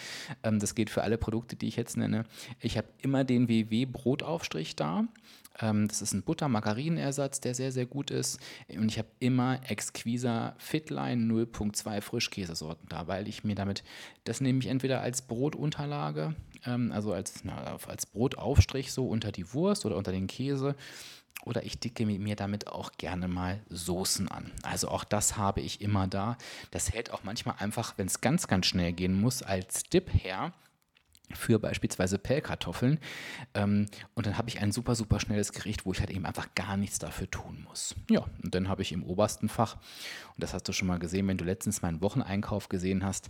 Ähm, 0.44 0.60
das 0.60 0.76
geht 0.76 0.90
für 0.90 1.04
alle 1.04 1.18
Produkte, 1.18 1.56
die 1.56 1.68
ich 1.68 1.76
jetzt 1.76 1.98
nenne. 1.98 2.24
Ich 2.62 2.78
habe 2.78 2.88
immer 3.02 3.24
den 3.24 3.50
WW 3.50 3.86
Brotaufstrich 3.86 4.76
da. 4.76 5.04
Ähm, 5.60 5.88
das 5.88 6.02
ist 6.02 6.14
ein 6.14 6.24
Butter-Margarinen-Ersatz, 6.24 7.40
der 7.42 7.56
sehr, 7.56 7.72
sehr 7.72 7.86
gut 7.86 8.12
ist. 8.12 8.40
Und 8.70 8.90
ich 8.90 8.98
habe 8.98 9.10
immer 9.20 9.60
Exquisa 9.70 10.56
Fitline 10.58 11.24
0.2 11.32 12.02
Frischkäsesorten 12.02 12.88
da, 12.90 13.08
weil 13.08 13.28
ich 13.28 13.44
mir 13.44 13.56
damit, 13.56 13.84
das 14.24 14.42
nehme 14.42 14.60
ich 14.60 14.68
entweder 14.68 15.02
als 15.02 15.22
Brotunterlage, 15.22 16.36
ähm, 16.66 16.92
also 16.92 17.14
als, 17.14 17.44
na, 17.44 17.78
als 17.88 18.06
Brotaufstrich 18.06 18.92
so 18.92 19.08
unter 19.08 19.32
die 19.32 19.54
Wurst 19.54 19.86
oder 19.86 19.98
unter 19.98 20.12
den 20.12 20.28
Käse. 20.28 20.76
Oder 21.46 21.64
ich 21.64 21.80
dicke 21.80 22.06
mir 22.06 22.36
damit 22.36 22.68
auch 22.68 22.92
gerne 22.98 23.28
mal 23.28 23.62
Soßen 23.70 24.28
an. 24.28 24.52
Also 24.64 24.90
auch 24.90 25.06
das 25.06 25.38
habe 25.38 25.62
ich 25.62 25.82
immer 25.82 26.08
da. 26.08 26.38
Das 26.72 26.92
hält 26.92 27.12
auch 27.12 27.24
manchmal 27.24 27.56
einfach, 27.60 27.94
wenn 27.98 28.08
es 28.08 28.20
ganz, 28.20 28.48
ganz 28.48 28.66
schnell 28.66 28.92
gehen 28.92 29.22
muss, 29.22 29.44
als 29.44 29.84
Dip 29.84 30.10
her 30.14 30.52
für 31.34 31.60
beispielsweise 31.60 32.18
Pellkartoffeln. 32.18 33.00
Ähm, 33.54 33.88
und 34.16 34.26
dann 34.26 34.38
habe 34.38 34.50
ich 34.50 34.62
ein 34.62 34.72
super, 34.72 34.96
super 34.96 35.20
schnelles 35.20 35.52
Gericht, 35.52 35.86
wo 35.86 35.92
ich 35.92 36.00
halt 36.00 36.10
eben 36.10 36.26
einfach 36.26 36.54
gar 36.56 36.78
nichts 36.78 37.00
dafür 37.00 37.30
tun 37.30 37.66
muss. 37.68 37.96
Ja, 38.10 38.26
und 38.44 38.56
dann 38.56 38.70
habe 38.70 38.82
ich 38.82 38.92
im 38.92 39.04
obersten 39.04 39.50
Fach, 39.50 39.76
und 39.76 40.44
das 40.44 40.54
hast 40.54 40.68
du 40.68 40.74
schon 40.74 40.88
mal 40.88 41.00
gesehen, 41.00 41.28
wenn 41.28 41.38
du 41.38 41.46
letztens 41.46 41.82
meinen 41.82 42.02
Wocheneinkauf 42.02 42.70
gesehen 42.70 43.04
hast, 43.04 43.30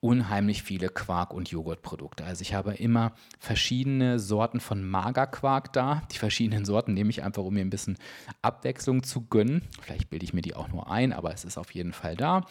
unheimlich 0.00 0.62
viele 0.62 0.88
Quark- 0.88 1.32
und 1.32 1.50
Joghurtprodukte. 1.50 2.24
Also 2.24 2.42
ich 2.42 2.54
habe 2.54 2.74
immer 2.74 3.12
verschiedene 3.38 4.18
Sorten 4.18 4.60
von 4.60 4.84
Magerquark 4.84 5.72
da. 5.72 6.02
Die 6.12 6.18
verschiedenen 6.18 6.64
Sorten 6.64 6.94
nehme 6.94 7.10
ich 7.10 7.22
einfach, 7.22 7.42
um 7.42 7.54
mir 7.54 7.60
ein 7.60 7.70
bisschen 7.70 7.96
Abwechslung 8.42 9.02
zu 9.02 9.22
gönnen. 9.22 9.62
Vielleicht 9.80 10.10
bilde 10.10 10.24
ich 10.24 10.34
mir 10.34 10.42
die 10.42 10.54
auch 10.54 10.68
nur 10.68 10.90
ein, 10.90 11.12
aber 11.12 11.32
es 11.32 11.44
ist 11.44 11.58
auf 11.58 11.72
jeden 11.72 11.92
Fall 11.92 12.16
da. 12.16 12.44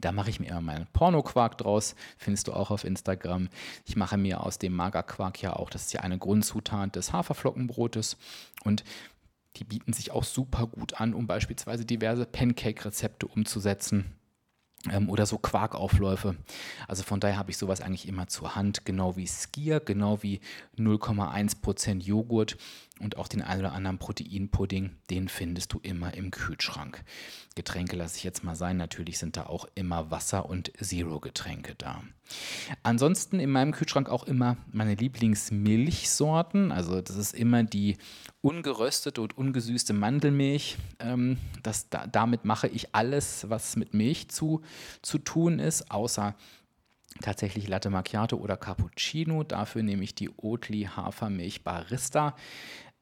Da 0.00 0.12
mache 0.12 0.30
ich 0.30 0.40
mir 0.40 0.48
immer 0.48 0.60
meinen 0.60 0.86
Pornoquark 0.92 1.58
draus, 1.58 1.94
findest 2.16 2.48
du 2.48 2.52
auch 2.52 2.70
auf 2.70 2.84
Instagram. 2.84 3.48
Ich 3.84 3.96
mache 3.96 4.16
mir 4.16 4.44
aus 4.44 4.58
dem 4.58 4.74
Magerquark 4.74 5.42
ja 5.42 5.54
auch, 5.54 5.68
das 5.68 5.86
ist 5.86 5.92
ja 5.92 6.00
eine 6.00 6.18
Grundzutat 6.18 6.96
des 6.96 7.12
Haferflockenbrotes 7.12 8.16
und 8.64 8.84
die 9.56 9.64
bieten 9.64 9.92
sich 9.92 10.12
auch 10.12 10.24
super 10.24 10.66
gut 10.68 11.00
an, 11.00 11.12
um 11.12 11.26
beispielsweise 11.26 11.84
diverse 11.84 12.24
Pancake-Rezepte 12.24 13.26
umzusetzen 13.26 14.14
ähm, 14.88 15.10
oder 15.10 15.26
so 15.26 15.38
Quarkaufläufe. 15.38 16.36
Also 16.86 17.02
von 17.02 17.20
daher 17.20 17.36
habe 17.36 17.50
ich 17.50 17.58
sowas 17.58 17.80
eigentlich 17.80 18.08
immer 18.08 18.28
zur 18.28 18.54
Hand, 18.54 18.84
genau 18.84 19.16
wie 19.16 19.26
Skier, 19.26 19.80
genau 19.80 20.22
wie 20.22 20.40
0,1% 20.78 22.00
Joghurt 22.00 22.56
und 23.00 23.16
auch 23.16 23.28
den 23.28 23.42
einen 23.42 23.60
oder 23.60 23.72
anderen 23.72 23.98
Proteinpudding, 23.98 24.90
den 25.08 25.28
findest 25.28 25.72
du 25.72 25.80
immer 25.82 26.14
im 26.14 26.30
Kühlschrank. 26.30 27.02
Getränke 27.56 27.96
lasse 27.96 28.18
ich 28.18 28.24
jetzt 28.24 28.44
mal 28.44 28.54
sein, 28.54 28.76
natürlich 28.76 29.18
sind 29.18 29.36
da 29.36 29.46
auch 29.46 29.66
immer 29.74 30.10
Wasser- 30.10 30.48
und 30.48 30.70
Zero-Getränke 30.80 31.74
da. 31.76 32.02
Ansonsten 32.82 33.40
in 33.40 33.50
meinem 33.50 33.72
Kühlschrank 33.72 34.08
auch 34.08 34.24
immer 34.24 34.56
meine 34.70 34.94
Lieblingsmilchsorten, 34.94 36.70
also 36.70 37.00
das 37.00 37.16
ist 37.16 37.34
immer 37.34 37.64
die 37.64 37.96
ungeröstete 38.42 39.20
und 39.20 39.36
ungesüßte 39.36 39.92
Mandelmilch. 39.92 40.76
Ähm, 41.00 41.38
das, 41.62 41.88
da, 41.88 42.06
damit 42.06 42.44
mache 42.44 42.68
ich 42.68 42.94
alles, 42.94 43.48
was 43.48 43.76
mit 43.76 43.94
Milch 43.94 44.28
zu, 44.28 44.62
zu 45.02 45.18
tun 45.18 45.58
ist, 45.58 45.90
außer 45.90 46.34
tatsächlich 47.20 47.68
Latte 47.68 47.90
Macchiato 47.90 48.36
oder 48.36 48.56
Cappuccino. 48.56 49.42
Dafür 49.44 49.82
nehme 49.82 50.04
ich 50.04 50.14
die 50.14 50.30
Oatly 50.36 50.88
Hafermilch 50.94 51.64
Barista. 51.64 52.36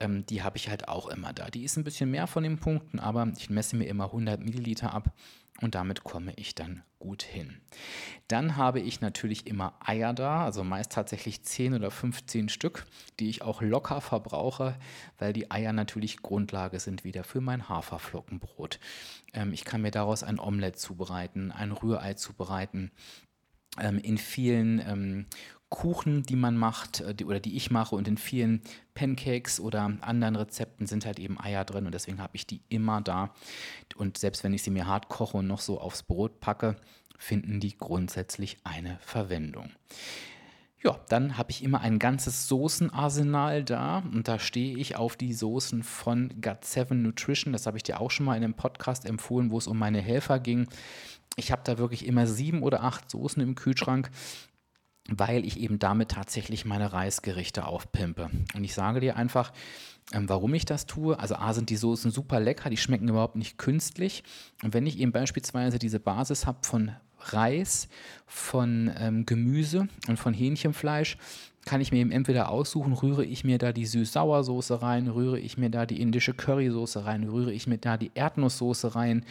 Ähm, 0.00 0.26
die 0.26 0.42
habe 0.42 0.56
ich 0.56 0.68
halt 0.68 0.88
auch 0.88 1.08
immer 1.08 1.32
da. 1.32 1.50
Die 1.50 1.64
ist 1.64 1.76
ein 1.76 1.84
bisschen 1.84 2.10
mehr 2.10 2.26
von 2.26 2.42
den 2.42 2.58
Punkten, 2.58 3.00
aber 3.00 3.30
ich 3.36 3.50
messe 3.50 3.76
mir 3.76 3.86
immer 3.86 4.06
100 4.06 4.40
Milliliter 4.40 4.92
ab 4.94 5.12
und 5.60 5.74
damit 5.74 6.04
komme 6.04 6.32
ich 6.36 6.54
dann 6.54 6.82
gut 7.00 7.22
hin. 7.22 7.60
Dann 8.28 8.56
habe 8.56 8.80
ich 8.80 9.00
natürlich 9.00 9.46
immer 9.46 9.74
Eier 9.80 10.12
da, 10.12 10.44
also 10.44 10.62
meist 10.62 10.92
tatsächlich 10.92 11.42
10 11.42 11.74
oder 11.74 11.90
15 11.90 12.48
Stück, 12.48 12.86
die 13.18 13.28
ich 13.28 13.42
auch 13.42 13.60
locker 13.60 14.00
verbrauche, 14.00 14.76
weil 15.18 15.32
die 15.32 15.50
Eier 15.50 15.72
natürlich 15.72 16.22
Grundlage 16.22 16.78
sind 16.78 17.04
wieder 17.04 17.24
für 17.24 17.40
mein 17.40 17.68
Haferflockenbrot. 17.68 18.78
Ähm, 19.32 19.52
ich 19.52 19.64
kann 19.64 19.82
mir 19.82 19.90
daraus 19.90 20.22
ein 20.22 20.38
Omelett 20.38 20.78
zubereiten, 20.78 21.50
ein 21.50 21.72
Rührei 21.72 22.14
zubereiten. 22.14 22.92
Ähm, 23.80 23.98
in 23.98 24.18
vielen 24.18 24.80
ähm, 24.80 25.26
Kuchen, 25.70 26.22
die 26.22 26.36
man 26.36 26.56
macht 26.56 27.00
äh, 27.00 27.14
die, 27.14 27.24
oder 27.24 27.40
die 27.40 27.56
ich 27.56 27.70
mache 27.70 27.94
und 27.94 28.08
in 28.08 28.16
vielen 28.16 28.62
Pancakes 28.94 29.60
oder 29.60 29.92
anderen 30.00 30.36
Rezepten 30.36 30.86
sind 30.86 31.06
halt 31.06 31.18
eben 31.18 31.40
Eier 31.40 31.64
drin 31.64 31.86
und 31.86 31.92
deswegen 31.92 32.20
habe 32.20 32.36
ich 32.36 32.46
die 32.46 32.62
immer 32.68 33.00
da. 33.00 33.34
Und 33.96 34.18
selbst 34.18 34.44
wenn 34.44 34.54
ich 34.54 34.62
sie 34.62 34.70
mir 34.70 34.86
hart 34.86 35.08
koche 35.08 35.38
und 35.38 35.46
noch 35.46 35.60
so 35.60 35.80
aufs 35.80 36.02
Brot 36.02 36.40
packe, 36.40 36.76
finden 37.18 37.60
die 37.60 37.76
grundsätzlich 37.76 38.58
eine 38.64 38.98
Verwendung. 39.00 39.70
Ja, 40.80 41.00
dann 41.08 41.36
habe 41.36 41.50
ich 41.50 41.64
immer 41.64 41.80
ein 41.80 41.98
ganzes 41.98 42.46
Soßenarsenal 42.46 43.64
da 43.64 43.98
und 43.98 44.28
da 44.28 44.38
stehe 44.38 44.78
ich 44.78 44.94
auf 44.94 45.16
die 45.16 45.32
Soßen 45.32 45.82
von 45.82 46.32
Gut7 46.40 46.94
Nutrition. 46.94 47.52
Das 47.52 47.66
habe 47.66 47.76
ich 47.76 47.82
dir 47.82 48.00
auch 48.00 48.12
schon 48.12 48.26
mal 48.26 48.36
in 48.36 48.44
einem 48.44 48.54
Podcast 48.54 49.04
empfohlen, 49.04 49.50
wo 49.50 49.58
es 49.58 49.66
um 49.66 49.76
meine 49.76 50.00
Helfer 50.00 50.38
ging. 50.38 50.68
Ich 51.34 51.50
habe 51.50 51.62
da 51.64 51.78
wirklich 51.78 52.06
immer 52.06 52.28
sieben 52.28 52.62
oder 52.62 52.84
acht 52.84 53.10
Soßen 53.10 53.42
im 53.42 53.56
Kühlschrank 53.56 54.10
weil 55.08 55.44
ich 55.44 55.58
eben 55.58 55.78
damit 55.78 56.10
tatsächlich 56.10 56.64
meine 56.64 56.92
Reisgerichte 56.92 57.66
aufpimpe. 57.66 58.30
Und 58.54 58.64
ich 58.64 58.74
sage 58.74 59.00
dir 59.00 59.16
einfach, 59.16 59.52
ähm, 60.12 60.28
warum 60.28 60.54
ich 60.54 60.64
das 60.64 60.86
tue. 60.86 61.18
Also 61.18 61.36
A 61.36 61.52
sind 61.54 61.70
die 61.70 61.76
Soßen 61.76 62.10
super 62.10 62.40
lecker, 62.40 62.70
die 62.70 62.76
schmecken 62.76 63.08
überhaupt 63.08 63.36
nicht 63.36 63.58
künstlich. 63.58 64.22
Und 64.62 64.74
wenn 64.74 64.86
ich 64.86 64.98
eben 64.98 65.12
beispielsweise 65.12 65.78
diese 65.78 66.00
Basis 66.00 66.46
habe 66.46 66.58
von 66.62 66.92
Reis, 67.20 67.88
von 68.26 68.92
ähm, 68.98 69.26
Gemüse 69.26 69.88
und 70.06 70.18
von 70.18 70.34
Hähnchenfleisch, 70.34 71.16
kann 71.68 71.82
ich 71.82 71.92
mir 71.92 71.98
eben 71.98 72.10
entweder 72.10 72.48
aussuchen, 72.48 72.94
rühre 72.94 73.26
ich 73.26 73.44
mir 73.44 73.58
da 73.58 73.74
die 73.74 73.84
Süß-Sauersoße 73.84 74.80
rein, 74.80 75.06
rühre 75.06 75.38
ich 75.38 75.58
mir 75.58 75.68
da 75.68 75.84
die 75.84 76.00
indische 76.00 76.32
Currysoße 76.32 77.04
rein, 77.04 77.24
rühre 77.24 77.52
ich 77.52 77.66
mir 77.66 77.76
da 77.76 77.98
die 77.98 78.10
Erdnusssoße 78.14 78.94
rein, 78.94 79.26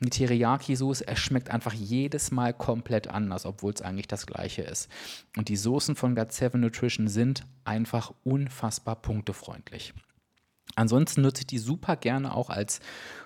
die 0.00 0.08
Teriyaki-Soße. 0.08 1.06
Es 1.06 1.18
schmeckt 1.18 1.50
einfach 1.50 1.74
jedes 1.74 2.30
Mal 2.30 2.54
komplett 2.54 3.08
anders, 3.08 3.44
obwohl 3.44 3.74
es 3.74 3.82
eigentlich 3.82 4.08
das 4.08 4.24
gleiche 4.24 4.62
ist. 4.62 4.88
Und 5.36 5.50
die 5.50 5.56
Soßen 5.56 5.94
von 5.94 6.16
Gut7 6.16 6.56
Nutrition 6.56 7.08
sind 7.08 7.44
einfach 7.64 8.14
unfassbar 8.24 8.96
punktefreundlich. 8.96 9.92
Ansonsten 10.74 11.20
nutze 11.20 11.42
ich 11.42 11.46
die 11.48 11.58
super 11.58 11.96
gerne 11.96 12.34
auch 12.34 12.48
als 12.48 12.80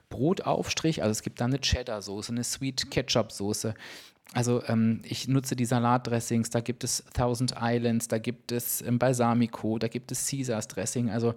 Brotaufstrich. 0.09 1.05
Also 1.05 1.13
es 1.13 1.23
gibt 1.23 1.41
da 1.41 1.45
eine 1.45 1.61
Cheddar-Soße, 1.61 2.33
eine 2.33 2.43
Sweet 2.43 2.91
Ketchup-Soße. 2.91 3.75
Also 4.33 4.63
ähm, 4.67 5.01
ich 5.05 5.29
nutze 5.29 5.57
die 5.57 5.65
Salatdressings, 5.65 6.51
da 6.51 6.61
gibt 6.61 6.85
es 6.85 7.05
Thousand 7.15 7.55
Islands, 7.61 8.09
da 8.09 8.19
gibt 8.19 8.53
es 8.53 8.83
ähm, 8.83 8.99
Balsamico, 8.99 9.79
da 9.79 9.89
gibt 9.89 10.13
es 10.13 10.29
Caesars 10.29 10.69
Dressing. 10.69 11.11
Also 11.11 11.35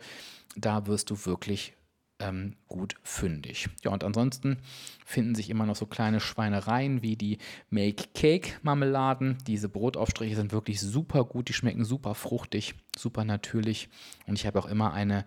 da 0.56 0.88
wirst 0.88 1.10
du 1.10 1.26
wirklich 1.26 1.74
ähm, 2.20 2.56
gut 2.68 2.96
fündig. 3.04 3.70
Ja, 3.84 3.92
und 3.92 4.04
ansonsten 4.04 4.58
finden 5.06 5.36
sich 5.36 5.50
immer 5.50 5.66
noch 5.66 5.76
so 5.76 5.86
kleine 5.86 6.20
Schweinereien 6.20 7.02
wie 7.02 7.16
die 7.16 7.38
Make 7.70 8.06
Cake 8.14 8.54
Marmeladen. 8.62 9.38
Diese 9.48 9.70
Brotaufstriche 9.70 10.36
sind 10.36 10.52
wirklich 10.52 10.82
super 10.82 11.24
gut, 11.24 11.48
die 11.48 11.54
schmecken 11.54 11.86
super 11.86 12.16
fruchtig, 12.16 12.76
super 12.98 13.24
natürlich. 13.24 13.90
Und 14.28 14.38
ich 14.38 14.46
habe 14.46 14.60
auch 14.60 14.66
immer 14.66 14.94
eine 14.94 15.26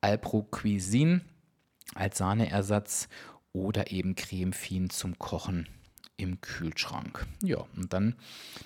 Alpro 0.00 0.42
Cuisine 0.42 1.22
als 1.94 2.18
Sahneersatz 2.18 3.08
oder 3.52 3.90
eben 3.90 4.14
Creme 4.14 4.52
Fien 4.52 4.90
zum 4.90 5.18
Kochen 5.18 5.68
im 6.18 6.40
Kühlschrank. 6.42 7.26
Ja, 7.42 7.64
und 7.76 7.92
dann, 7.92 8.16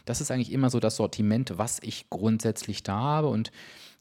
das 0.04 0.20
ist 0.20 0.32
eigentlich 0.32 0.50
immer 0.50 0.70
so 0.70 0.80
das 0.80 0.96
Sortiment, 0.96 1.52
was 1.56 1.78
ich 1.82 2.10
grundsätzlich 2.10 2.82
da 2.82 2.98
habe 2.98 3.28
und 3.28 3.52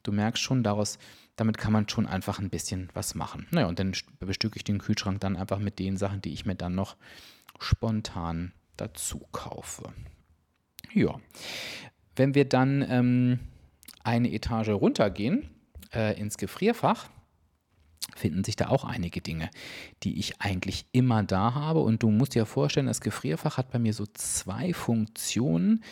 du 0.02 0.10
merkst 0.10 0.42
schon, 0.42 0.64
daraus, 0.64 0.98
damit 1.36 1.58
kann 1.58 1.72
man 1.72 1.88
schon 1.88 2.06
einfach 2.06 2.40
ein 2.40 2.50
bisschen 2.50 2.88
was 2.94 3.14
machen. 3.14 3.46
Naja, 3.50 3.66
und 3.66 3.78
dann 3.78 3.92
bestücke 4.18 4.56
ich 4.56 4.64
den 4.64 4.78
Kühlschrank 4.78 5.20
dann 5.20 5.36
einfach 5.36 5.58
mit 5.58 5.78
den 5.78 5.96
Sachen, 5.96 6.20
die 6.20 6.32
ich 6.32 6.44
mir 6.44 6.56
dann 6.56 6.74
noch 6.74 6.96
spontan 7.60 8.52
dazu 8.76 9.20
kaufe. 9.32 9.92
Ja, 10.92 11.20
wenn 12.16 12.34
wir 12.34 12.46
dann 12.46 12.84
ähm, 12.88 13.38
eine 14.02 14.32
Etage 14.32 14.70
runtergehen 14.70 15.48
äh, 15.94 16.18
ins 16.18 16.36
Gefrierfach, 16.36 17.08
finden 18.22 18.44
sich 18.44 18.54
da 18.54 18.68
auch 18.68 18.84
einige 18.84 19.20
Dinge, 19.20 19.50
die 20.04 20.20
ich 20.20 20.40
eigentlich 20.40 20.86
immer 20.92 21.24
da 21.24 21.54
habe. 21.54 21.80
Und 21.80 22.04
du 22.04 22.10
musst 22.10 22.36
dir 22.36 22.46
vorstellen, 22.46 22.86
das 22.86 23.00
Gefrierfach 23.00 23.56
hat 23.58 23.72
bei 23.72 23.80
mir 23.80 23.92
so 23.92 24.06
zwei 24.14 24.72
Funktionen. 24.72 25.82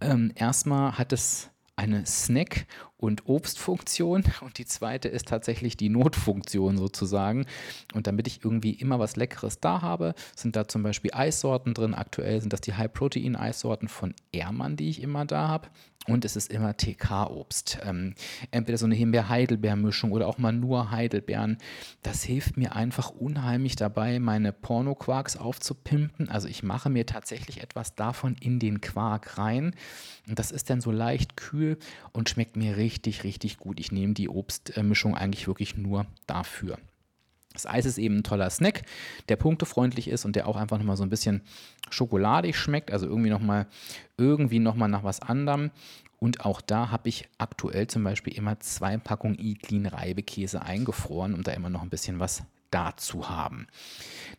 Ähm, 0.00 0.32
erstmal 0.34 0.96
hat 0.96 1.12
es 1.12 1.50
eine 1.76 2.06
Snack- 2.06 2.66
und 2.96 3.28
Obstfunktion 3.28 4.24
und 4.40 4.56
die 4.56 4.64
zweite 4.64 5.08
ist 5.08 5.28
tatsächlich 5.28 5.76
die 5.76 5.90
Notfunktion 5.90 6.78
sozusagen. 6.78 7.44
Und 7.92 8.06
damit 8.06 8.26
ich 8.26 8.42
irgendwie 8.42 8.70
immer 8.70 8.98
was 8.98 9.16
Leckeres 9.16 9.60
da 9.60 9.82
habe, 9.82 10.14
sind 10.34 10.56
da 10.56 10.66
zum 10.66 10.82
Beispiel 10.82 11.10
Eissorten 11.12 11.74
drin. 11.74 11.92
Aktuell 11.92 12.40
sind 12.40 12.54
das 12.54 12.62
die 12.62 12.72
High-Protein-Eissorten 12.72 13.88
von 13.88 14.14
Ehrmann, 14.32 14.76
die 14.76 14.88
ich 14.88 15.02
immer 15.02 15.26
da 15.26 15.46
habe. 15.46 15.68
Und 16.06 16.24
es 16.24 16.36
ist 16.36 16.50
immer 16.50 16.76
TK-Obst. 16.76 17.78
Ähm, 17.84 18.14
entweder 18.50 18.78
so 18.78 18.86
eine 18.86 18.94
Himbeer-Heidelbeer-Mischung 18.94 20.12
oder 20.12 20.28
auch 20.28 20.38
mal 20.38 20.52
nur 20.52 20.90
Heidelbeeren. 20.90 21.58
Das 22.02 22.22
hilft 22.22 22.56
mir 22.56 22.74
einfach 22.76 23.10
unheimlich 23.10 23.76
dabei, 23.76 24.18
meine 24.18 24.52
Porno-Quarks 24.52 25.36
aufzupimpen. 25.36 26.28
Also 26.28 26.48
ich 26.48 26.62
mache 26.62 26.90
mir 26.90 27.06
tatsächlich 27.06 27.62
etwas 27.62 27.94
davon 27.94 28.36
in 28.40 28.58
den 28.58 28.80
Quark 28.80 29.38
rein. 29.38 29.74
Und 30.28 30.38
das 30.38 30.50
ist 30.50 30.70
dann 30.70 30.80
so 30.80 30.90
leicht 30.90 31.36
kühl 31.36 31.78
und 32.12 32.28
schmeckt 32.28 32.56
mir 32.56 32.76
richtig, 32.76 33.24
richtig 33.24 33.58
gut. 33.58 33.80
Ich 33.80 33.92
nehme 33.92 34.14
die 34.14 34.28
Obstmischung 34.28 35.16
eigentlich 35.16 35.46
wirklich 35.46 35.76
nur 35.76 36.06
dafür. 36.26 36.78
Das 37.56 37.66
Eis 37.66 37.86
ist 37.86 37.96
eben 37.96 38.18
ein 38.18 38.22
toller 38.22 38.50
Snack, 38.50 38.82
der 39.30 39.36
punktefreundlich 39.36 40.08
ist 40.08 40.24
und 40.26 40.36
der 40.36 40.46
auch 40.46 40.56
einfach 40.56 40.76
nochmal 40.76 40.96
so 40.96 41.02
ein 41.02 41.08
bisschen 41.08 41.40
schokoladig 41.88 42.56
schmeckt, 42.56 42.90
also 42.92 43.06
irgendwie 43.06 43.30
nochmal 43.30 43.66
irgendwie 44.18 44.58
noch 44.58 44.74
nach 44.76 45.04
was 45.04 45.20
anderem. 45.20 45.70
Und 46.18 46.44
auch 46.44 46.60
da 46.60 46.90
habe 46.90 47.08
ich 47.08 47.28
aktuell 47.38 47.86
zum 47.86 48.04
Beispiel 48.04 48.34
immer 48.34 48.60
zwei 48.60 48.98
Packungen 48.98 49.38
Iglin 49.38 49.86
Reibekäse 49.86 50.62
eingefroren, 50.62 51.34
um 51.34 51.42
da 51.42 51.52
immer 51.52 51.70
noch 51.70 51.82
ein 51.82 51.90
bisschen 51.90 52.20
was 52.20 52.42
dazu 52.70 53.28
haben. 53.28 53.66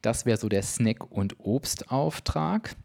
Das 0.02 0.26
wäre 0.26 0.38
so 0.38 0.50
der 0.50 0.64
Snack- 0.64 1.12
und 1.12 1.40
Obstauftrag. 1.40 2.76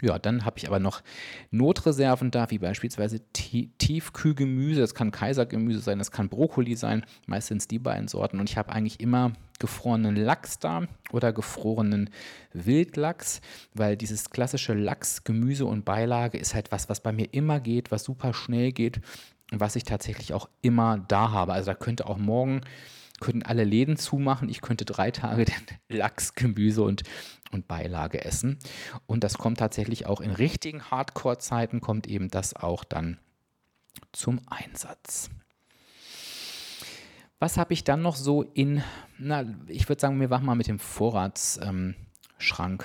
Ja, 0.00 0.18
dann 0.18 0.44
habe 0.44 0.58
ich 0.58 0.68
aber 0.68 0.78
noch 0.78 1.02
Notreserven 1.50 2.30
da, 2.30 2.50
wie 2.50 2.58
beispielsweise 2.58 3.20
Tiefkühlgemüse. 3.32 4.80
Das 4.80 4.94
kann 4.94 5.10
Kaisergemüse 5.10 5.80
sein, 5.80 5.98
das 5.98 6.12
kann 6.12 6.28
Brokkoli 6.28 6.76
sein. 6.76 7.04
Meistens 7.26 7.66
die 7.66 7.80
beiden 7.80 8.06
Sorten. 8.06 8.38
Und 8.38 8.48
ich 8.48 8.56
habe 8.56 8.70
eigentlich 8.70 9.00
immer 9.00 9.32
gefrorenen 9.58 10.14
Lachs 10.14 10.60
da 10.60 10.86
oder 11.10 11.32
gefrorenen 11.32 12.10
Wildlachs, 12.52 13.40
weil 13.74 13.96
dieses 13.96 14.30
klassische 14.30 14.74
Lachs, 14.74 15.24
Gemüse 15.24 15.66
und 15.66 15.84
Beilage 15.84 16.38
ist 16.38 16.54
halt 16.54 16.70
was, 16.70 16.88
was 16.88 17.00
bei 17.00 17.12
mir 17.12 17.32
immer 17.32 17.58
geht, 17.58 17.90
was 17.90 18.04
super 18.04 18.34
schnell 18.34 18.70
geht 18.70 19.00
und 19.50 19.58
was 19.58 19.74
ich 19.74 19.82
tatsächlich 19.82 20.32
auch 20.32 20.48
immer 20.62 20.98
da 21.08 21.32
habe. 21.32 21.54
Also 21.54 21.72
da 21.72 21.74
könnte 21.74 22.06
auch 22.06 22.18
morgen 22.18 22.60
könnten 23.20 23.42
alle 23.42 23.64
Läden 23.64 23.96
zumachen. 23.96 24.48
Ich 24.48 24.60
könnte 24.60 24.84
drei 24.84 25.10
Tage 25.10 25.44
den 25.88 25.96
Lachs, 25.98 26.34
Gemüse 26.34 26.82
und, 26.82 27.02
und 27.52 27.68
Beilage 27.68 28.24
essen. 28.24 28.58
Und 29.06 29.24
das 29.24 29.38
kommt 29.38 29.58
tatsächlich 29.58 30.06
auch 30.06 30.20
in 30.20 30.30
richtigen 30.30 30.90
Hardcore-Zeiten, 30.90 31.80
kommt 31.80 32.06
eben 32.06 32.28
das 32.28 32.54
auch 32.54 32.84
dann 32.84 33.18
zum 34.12 34.40
Einsatz. 34.48 35.30
Was 37.40 37.56
habe 37.56 37.72
ich 37.72 37.84
dann 37.84 38.02
noch 38.02 38.16
so 38.16 38.42
in, 38.42 38.82
na, 39.16 39.44
ich 39.68 39.88
würde 39.88 40.00
sagen, 40.00 40.18
wir 40.20 40.28
machen 40.28 40.46
mal 40.46 40.56
mit 40.56 40.66
dem 40.66 40.80
Vorratsschrank 40.80 41.96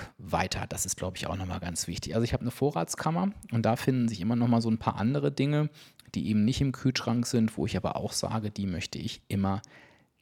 ähm, 0.00 0.06
weiter. 0.18 0.66
Das 0.68 0.86
ist, 0.86 0.96
glaube 0.96 1.16
ich, 1.16 1.26
auch 1.26 1.36
nochmal 1.36 1.58
ganz 1.58 1.88
wichtig. 1.88 2.14
Also 2.14 2.24
ich 2.24 2.32
habe 2.32 2.42
eine 2.42 2.52
Vorratskammer 2.52 3.32
und 3.50 3.66
da 3.66 3.74
finden 3.74 4.08
sich 4.08 4.20
immer 4.20 4.36
nochmal 4.36 4.62
so 4.62 4.70
ein 4.70 4.78
paar 4.78 4.96
andere 4.96 5.32
Dinge, 5.32 5.70
die 6.14 6.28
eben 6.28 6.44
nicht 6.44 6.60
im 6.60 6.70
Kühlschrank 6.70 7.26
sind, 7.26 7.58
wo 7.58 7.66
ich 7.66 7.76
aber 7.76 7.96
auch 7.96 8.12
sage, 8.12 8.52
die 8.52 8.66
möchte 8.66 8.98
ich 8.98 9.22
immer 9.26 9.60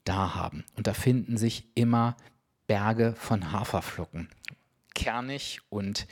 da 0.04 0.34
haben. 0.34 0.64
Und 0.76 0.87
da 0.87 0.94
finden 0.94 1.37
sich 1.37 1.68
immer 1.75 2.16
Berge 2.66 3.14
von 3.16 3.52
Haferflocken. 3.52 4.28
Kernig 4.95 5.61
und, 5.69 6.07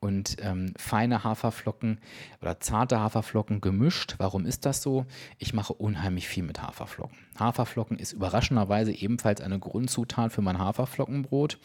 und 0.00 0.36
ähm, 0.40 0.74
feine 0.76 1.24
Haferflocken 1.24 2.00
oder 2.40 2.60
zarte 2.60 3.00
Haferflocken 3.00 3.60
gemischt. 3.60 4.16
Warum 4.18 4.46
ist 4.46 4.66
das 4.66 4.82
so? 4.82 5.06
Ich 5.38 5.54
mache 5.54 5.72
unheimlich 5.72 6.28
viel 6.28 6.42
mit 6.42 6.62
Haferflocken. 6.62 7.16
Haferflocken 7.38 7.98
ist 7.98 8.12
überraschenderweise 8.12 8.92
ebenfalls 8.92 9.40
eine 9.40 9.58
Grundzutat 9.58 10.32
für 10.32 10.42
mein 10.42 10.58
Haferflockenbrot. 10.58 11.58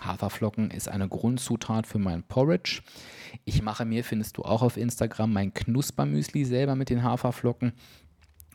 Haferflocken 0.00 0.70
ist 0.70 0.88
eine 0.88 1.08
Grundzutat 1.08 1.86
für 1.86 1.98
mein 1.98 2.22
Porridge. 2.22 2.82
Ich 3.44 3.62
mache 3.62 3.84
mir, 3.84 4.04
findest 4.04 4.36
du 4.36 4.42
auch 4.42 4.62
auf 4.62 4.76
Instagram, 4.76 5.32
mein 5.32 5.54
Knuspermüsli 5.54 6.44
selber 6.44 6.76
mit 6.76 6.90
den 6.90 7.02
Haferflocken. 7.02 7.72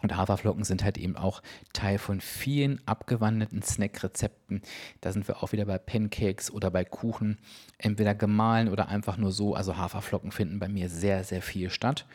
Und 0.02 0.16
Haferflocken 0.16 0.64
sind 0.64 0.84
halt 0.84 0.98
eben 0.98 1.16
auch 1.16 1.42
Teil 1.74 1.98
von 1.98 2.22
vielen 2.22 2.86
abgewandelten 2.86 3.62
Snackrezepten. 3.62 4.62
Da 5.02 5.12
sind 5.12 5.28
wir 5.28 5.42
auch 5.42 5.52
wieder 5.52 5.66
bei 5.66 5.78
Pancakes 5.78 6.52
oder 6.52 6.70
bei 6.70 6.84
Kuchen, 6.84 7.38
entweder 7.78 8.14
gemahlen 8.14 8.70
oder 8.70 8.90
einfach 8.90 9.18
nur 9.18 9.32
so. 9.32 9.56
Also 9.56 9.78
Haferflocken 9.78 10.32
finden 10.32 10.60
bei 10.60 10.68
mir 10.68 10.90
sehr, 10.90 11.24
sehr 11.24 11.42
viel 11.42 11.70
statt. 11.70 12.06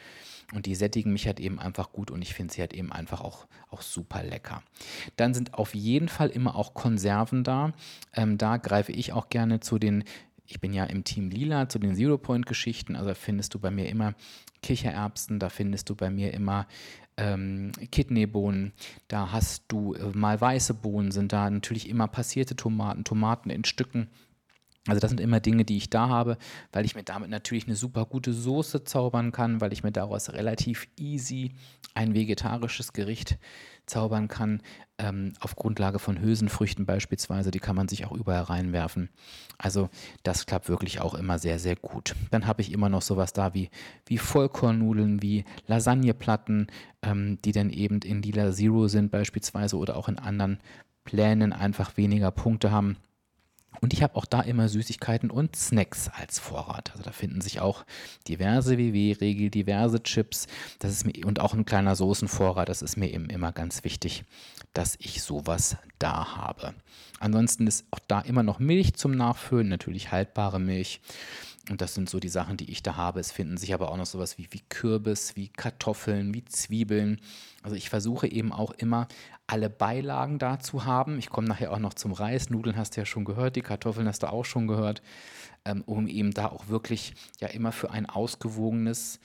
Und 0.52 0.66
die 0.66 0.74
sättigen 0.74 1.12
mich 1.12 1.26
halt 1.26 1.38
eben 1.38 1.60
einfach 1.60 1.92
gut 1.92 2.10
und 2.10 2.22
ich 2.22 2.34
finde 2.34 2.52
sie 2.52 2.60
halt 2.60 2.72
eben 2.72 2.90
einfach 2.90 3.20
auch, 3.20 3.46
auch 3.70 3.82
super 3.82 4.24
lecker. 4.24 4.64
Dann 5.16 5.32
sind 5.32 5.54
auf 5.54 5.76
jeden 5.76 6.08
Fall 6.08 6.28
immer 6.28 6.56
auch 6.56 6.74
Konserven 6.74 7.44
da. 7.44 7.72
Ähm, 8.14 8.36
da 8.36 8.56
greife 8.56 8.90
ich 8.90 9.12
auch 9.12 9.28
gerne 9.28 9.60
zu 9.60 9.78
den 9.78 10.04
ich 10.50 10.60
bin 10.60 10.72
ja 10.72 10.84
im 10.84 11.04
Team 11.04 11.30
Lila 11.30 11.68
zu 11.68 11.78
den 11.78 11.94
Zero 11.94 12.18
Point 12.18 12.44
Geschichten, 12.44 12.96
also 12.96 13.14
findest 13.14 13.54
du 13.54 13.60
bei 13.60 13.70
mir 13.70 13.88
immer 13.88 14.14
Kichererbsen, 14.62 15.38
da 15.38 15.48
findest 15.48 15.88
du 15.88 15.94
bei 15.94 16.10
mir 16.10 16.34
immer 16.34 16.66
ähm, 17.20 17.72
Kidneybohnen, 17.92 18.72
da 19.08 19.30
hast 19.30 19.64
du 19.68 19.94
äh, 19.94 20.10
mal 20.16 20.40
weiße 20.40 20.74
Bohnen, 20.74 21.12
sind 21.12 21.32
da 21.32 21.48
natürlich 21.50 21.88
immer 21.88 22.08
passierte 22.08 22.56
Tomaten, 22.56 23.04
Tomaten 23.04 23.50
in 23.50 23.64
Stücken. 23.64 24.08
Also 24.86 24.98
das 24.98 25.10
sind 25.10 25.20
immer 25.20 25.40
Dinge, 25.40 25.66
die 25.66 25.76
ich 25.76 25.90
da 25.90 26.08
habe, 26.08 26.38
weil 26.72 26.86
ich 26.86 26.94
mir 26.94 27.02
damit 27.02 27.28
natürlich 27.28 27.66
eine 27.66 27.76
super 27.76 28.06
gute 28.06 28.32
Soße 28.32 28.84
zaubern 28.84 29.30
kann, 29.30 29.60
weil 29.60 29.74
ich 29.74 29.82
mir 29.82 29.92
daraus 29.92 30.32
relativ 30.32 30.88
easy 30.96 31.52
ein 31.92 32.14
vegetarisches 32.14 32.94
Gericht 32.94 33.38
zaubern 33.84 34.28
kann, 34.28 34.62
ähm, 35.00 35.32
auf 35.40 35.56
Grundlage 35.56 35.98
von 35.98 36.20
Hülsenfrüchten 36.20 36.86
beispielsweise, 36.86 37.50
die 37.50 37.58
kann 37.58 37.76
man 37.76 37.88
sich 37.88 38.04
auch 38.04 38.12
überall 38.12 38.42
reinwerfen. 38.42 39.08
Also 39.58 39.88
das 40.22 40.46
klappt 40.46 40.68
wirklich 40.68 41.00
auch 41.00 41.14
immer 41.14 41.38
sehr, 41.38 41.58
sehr 41.58 41.76
gut. 41.76 42.14
Dann 42.30 42.46
habe 42.46 42.62
ich 42.62 42.72
immer 42.72 42.88
noch 42.88 43.02
sowas 43.02 43.32
da 43.32 43.54
wie, 43.54 43.70
wie 44.06 44.18
Vollkornnudeln, 44.18 45.22
wie 45.22 45.44
Lasagneplatten, 45.66 46.66
ähm, 47.02 47.38
die 47.44 47.52
dann 47.52 47.70
eben 47.70 48.00
in 48.00 48.22
Lila 48.22 48.52
Zero 48.52 48.88
sind 48.88 49.10
beispielsweise 49.10 49.76
oder 49.76 49.96
auch 49.96 50.08
in 50.08 50.18
anderen 50.18 50.58
Plänen 51.04 51.52
einfach 51.52 51.96
weniger 51.96 52.30
Punkte 52.30 52.70
haben. 52.70 52.96
Und 53.80 53.92
ich 53.92 54.02
habe 54.02 54.16
auch 54.16 54.26
da 54.26 54.40
immer 54.40 54.68
Süßigkeiten 54.68 55.30
und 55.30 55.54
Snacks 55.56 56.08
als 56.08 56.38
Vorrat. 56.38 56.90
Also 56.92 57.04
da 57.04 57.12
finden 57.12 57.40
sich 57.40 57.60
auch 57.60 57.84
diverse 58.26 58.76
WW-Regel, 58.76 59.50
diverse 59.50 60.02
Chips. 60.02 60.48
Das 60.80 60.90
ist 60.92 61.06
mir, 61.06 61.24
und 61.24 61.40
auch 61.40 61.54
ein 61.54 61.64
kleiner 61.64 61.94
Soßenvorrat. 61.94 62.68
Das 62.68 62.82
ist 62.82 62.96
mir 62.96 63.12
eben 63.12 63.30
immer 63.30 63.52
ganz 63.52 63.84
wichtig, 63.84 64.24
dass 64.74 64.96
ich 64.98 65.22
sowas 65.22 65.76
da 65.98 66.36
habe. 66.36 66.74
Ansonsten 67.20 67.66
ist 67.66 67.86
auch 67.90 68.00
da 68.08 68.20
immer 68.20 68.42
noch 68.42 68.58
Milch 68.58 68.94
zum 68.94 69.12
Nachfüllen, 69.12 69.68
natürlich 69.68 70.10
haltbare 70.10 70.58
Milch. 70.58 71.00
Und 71.68 71.80
das 71.80 71.94
sind 71.94 72.10
so 72.10 72.18
die 72.18 72.28
Sachen, 72.28 72.56
die 72.56 72.70
ich 72.70 72.82
da 72.82 72.96
habe. 72.96 73.20
Es 73.20 73.30
finden 73.30 73.56
sich 73.56 73.72
aber 73.74 73.92
auch 73.92 73.96
noch 73.96 74.06
sowas 74.06 74.38
wie, 74.38 74.48
wie 74.50 74.62
Kürbis, 74.68 75.36
wie 75.36 75.48
Kartoffeln, 75.48 76.34
wie 76.34 76.44
Zwiebeln. 76.44 77.20
Also 77.62 77.76
ich 77.76 77.90
versuche 77.90 78.26
eben 78.26 78.52
auch 78.52 78.70
immer 78.72 79.06
alle 79.46 79.68
Beilagen 79.68 80.38
da 80.38 80.58
zu 80.60 80.84
haben. 80.84 81.18
Ich 81.18 81.28
komme 81.28 81.48
nachher 81.48 81.72
auch 81.72 81.78
noch 81.78 81.94
zum 81.94 82.12
Reis. 82.12 82.50
Nudeln 82.50 82.76
hast 82.76 82.96
du 82.96 83.00
ja 83.00 83.04
schon 83.04 83.24
gehört, 83.24 83.56
die 83.56 83.62
Kartoffeln 83.62 84.06
hast 84.06 84.22
du 84.22 84.30
auch 84.30 84.44
schon 84.44 84.66
gehört, 84.66 85.02
ähm, 85.64 85.82
um 85.84 86.06
eben 86.06 86.32
da 86.32 86.46
auch 86.46 86.68
wirklich 86.68 87.14
ja 87.40 87.48
immer 87.48 87.72
für 87.72 87.90
ein 87.90 88.06
ausgewogenes, 88.06 89.20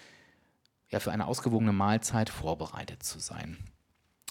ja 0.90 1.00
für 1.00 1.12
eine 1.12 1.28
ausgewogene 1.28 1.74
Mahlzeit 1.74 2.30
vorbereitet 2.30 3.04
zu 3.04 3.20
sein. 3.20 3.58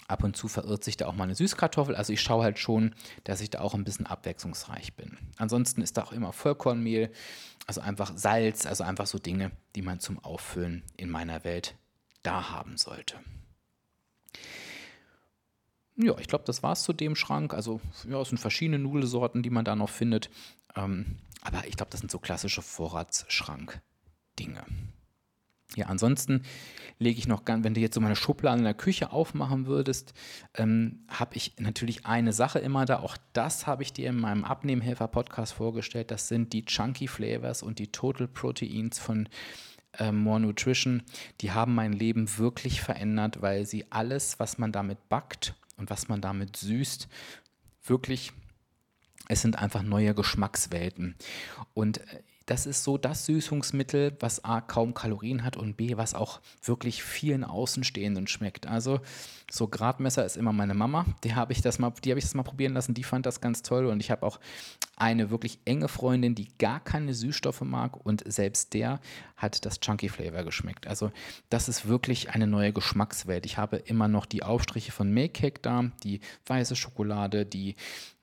Ab 0.07 0.23
und 0.23 0.37
zu 0.37 0.47
verirrt 0.47 0.83
sich 0.83 0.97
da 0.97 1.07
auch 1.07 1.15
mal 1.15 1.23
eine 1.23 1.33
Süßkartoffel. 1.33 1.95
Also 1.95 2.13
ich 2.13 2.21
schaue 2.21 2.43
halt 2.43 2.59
schon, 2.59 2.93
dass 3.23 3.41
ich 3.41 3.49
da 3.49 3.61
auch 3.61 3.73
ein 3.73 3.85
bisschen 3.85 4.05
abwechslungsreich 4.05 4.93
bin. 4.95 5.17
Ansonsten 5.37 5.81
ist 5.81 5.97
da 5.97 6.03
auch 6.03 6.11
immer 6.11 6.31
Vollkornmehl, 6.31 7.11
also 7.65 7.81
einfach 7.81 8.11
Salz, 8.15 8.67
also 8.67 8.83
einfach 8.83 9.07
so 9.07 9.17
Dinge, 9.17 9.51
die 9.75 9.81
man 9.81 9.99
zum 9.99 10.19
Auffüllen 10.19 10.83
in 10.95 11.09
meiner 11.09 11.43
Welt 11.43 11.75
da 12.21 12.51
haben 12.51 12.77
sollte. 12.77 13.15
Ja, 15.97 16.17
ich 16.19 16.27
glaube, 16.27 16.43
das 16.45 16.61
war 16.61 16.73
es 16.73 16.83
zu 16.83 16.93
dem 16.93 17.15
Schrank. 17.15 17.53
Also, 17.53 17.81
ja, 18.09 18.21
es 18.21 18.29
sind 18.29 18.37
verschiedene 18.37 18.79
Nudelsorten, 18.79 19.43
die 19.43 19.49
man 19.49 19.65
da 19.65 19.75
noch 19.75 19.89
findet. 19.89 20.29
Ähm, 20.75 21.17
aber 21.41 21.67
ich 21.67 21.77
glaube, 21.77 21.91
das 21.91 22.01
sind 22.01 22.11
so 22.11 22.19
klassische 22.19 22.61
Vorratsschrank-Dinge. 22.61 24.63
Ja, 25.75 25.87
ansonsten 25.87 26.43
lege 26.99 27.19
ich 27.19 27.27
noch, 27.27 27.41
wenn 27.45 27.73
du 27.73 27.81
jetzt 27.81 27.95
so 27.95 28.01
meine 28.01 28.15
Schublade 28.15 28.59
in 28.59 28.63
der 28.63 28.73
Küche 28.73 29.11
aufmachen 29.11 29.67
würdest, 29.67 30.13
ähm, 30.53 31.05
habe 31.09 31.35
ich 31.35 31.53
natürlich 31.59 32.05
eine 32.05 32.33
Sache 32.33 32.59
immer 32.59 32.85
da. 32.85 32.99
Auch 32.99 33.17
das 33.33 33.67
habe 33.67 33.83
ich 33.83 33.91
dir 33.91 34.09
in 34.09 34.19
meinem 34.19 34.43
Abnehmhelfer-Podcast 34.43 35.53
vorgestellt. 35.53 36.11
Das 36.11 36.27
sind 36.27 36.53
die 36.53 36.65
Chunky 36.65 37.07
Flavors 37.07 37.63
und 37.63 37.79
die 37.79 37.87
Total 37.87 38.27
Proteins 38.27 38.99
von 38.99 39.27
äh, 39.97 40.11
More 40.11 40.39
Nutrition. 40.39 41.03
Die 41.41 41.51
haben 41.51 41.75
mein 41.75 41.93
Leben 41.93 42.37
wirklich 42.37 42.81
verändert, 42.81 43.41
weil 43.41 43.65
sie 43.65 43.91
alles, 43.91 44.39
was 44.39 44.57
man 44.57 44.71
damit 44.71 45.09
backt 45.09 45.55
und 45.77 45.89
was 45.89 46.07
man 46.07 46.21
damit 46.21 46.57
süßt, 46.57 47.07
wirklich 47.83 48.33
es 49.27 49.41
sind 49.41 49.57
einfach 49.57 49.81
neue 49.81 50.13
Geschmackswelten. 50.13 51.15
Und 51.73 51.97
äh, 51.97 52.21
das 52.45 52.67
ist 52.67 52.83
so 52.83 52.97
das 52.97 53.25
Süßungsmittel, 53.25 54.15
was 54.19 54.43
A 54.45 54.61
kaum 54.61 54.93
Kalorien 54.93 55.43
hat 55.43 55.57
und 55.57 55.77
B, 55.77 55.97
was 55.97 56.13
auch 56.13 56.41
wirklich 56.63 57.03
vielen 57.03 57.43
Außenstehenden 57.43 58.27
schmeckt. 58.27 58.67
Also 58.67 58.99
so 59.51 59.67
Gradmesser 59.67 60.25
ist 60.25 60.37
immer 60.37 60.53
meine 60.53 60.73
Mama. 60.73 61.05
Die 61.23 61.33
habe 61.33 61.53
ich 61.53 61.61
das 61.61 61.79
mal, 61.79 61.91
ich 62.03 62.13
das 62.23 62.33
mal 62.35 62.43
probieren 62.43 62.73
lassen. 62.73 62.93
Die 62.93 63.03
fand 63.03 63.25
das 63.25 63.41
ganz 63.41 63.63
toll 63.63 63.87
und 63.87 63.99
ich 63.99 64.11
habe 64.11 64.25
auch 64.25 64.39
eine 64.95 65.29
wirklich 65.29 65.59
enge 65.65 65.87
Freundin, 65.87 66.35
die 66.35 66.49
gar 66.57 66.79
keine 66.79 67.13
Süßstoffe 67.13 67.61
mag 67.61 68.05
und 68.05 68.23
selbst 68.31 68.73
der 68.73 68.99
hat 69.35 69.65
das 69.65 69.79
Chunky 69.79 70.09
Flavor 70.09 70.43
geschmeckt. 70.43 70.87
Also 70.87 71.11
das 71.49 71.67
ist 71.67 71.87
wirklich 71.87 72.29
eine 72.29 72.47
neue 72.47 72.73
Geschmackswelt. 72.73 73.45
Ich 73.45 73.57
habe 73.57 73.77
immer 73.77 74.07
noch 74.07 74.25
die 74.25 74.43
Aufstriche 74.43 74.91
von 74.91 75.11
Make 75.11 75.33
Cake 75.33 75.61
da, 75.61 75.91
die 76.03 76.21
weiße 76.45 76.75
Schokolade, 76.75 77.45
die 77.45 77.75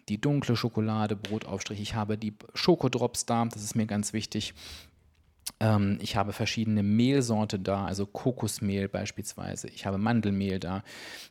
die 0.08 0.20
dunkle 0.20 0.56
Schokolade, 0.56 1.16
Brotaufstrich. 1.16 1.80
Ich 1.80 1.94
habe 1.94 2.18
die 2.18 2.34
Schokodrops 2.54 3.26
da, 3.26 3.44
das 3.44 3.62
ist 3.62 3.74
mir 3.74 3.86
ganz 3.86 4.12
wichtig. 4.12 4.54
Ähm, 5.60 5.98
ich 6.00 6.16
habe 6.16 6.32
verschiedene 6.32 6.82
Mehlsorte 6.82 7.58
da, 7.58 7.84
also 7.84 8.06
Kokosmehl 8.06 8.88
beispielsweise. 8.88 9.68
Ich 9.68 9.86
habe 9.86 9.98
Mandelmehl 9.98 10.58
da. 10.58 10.82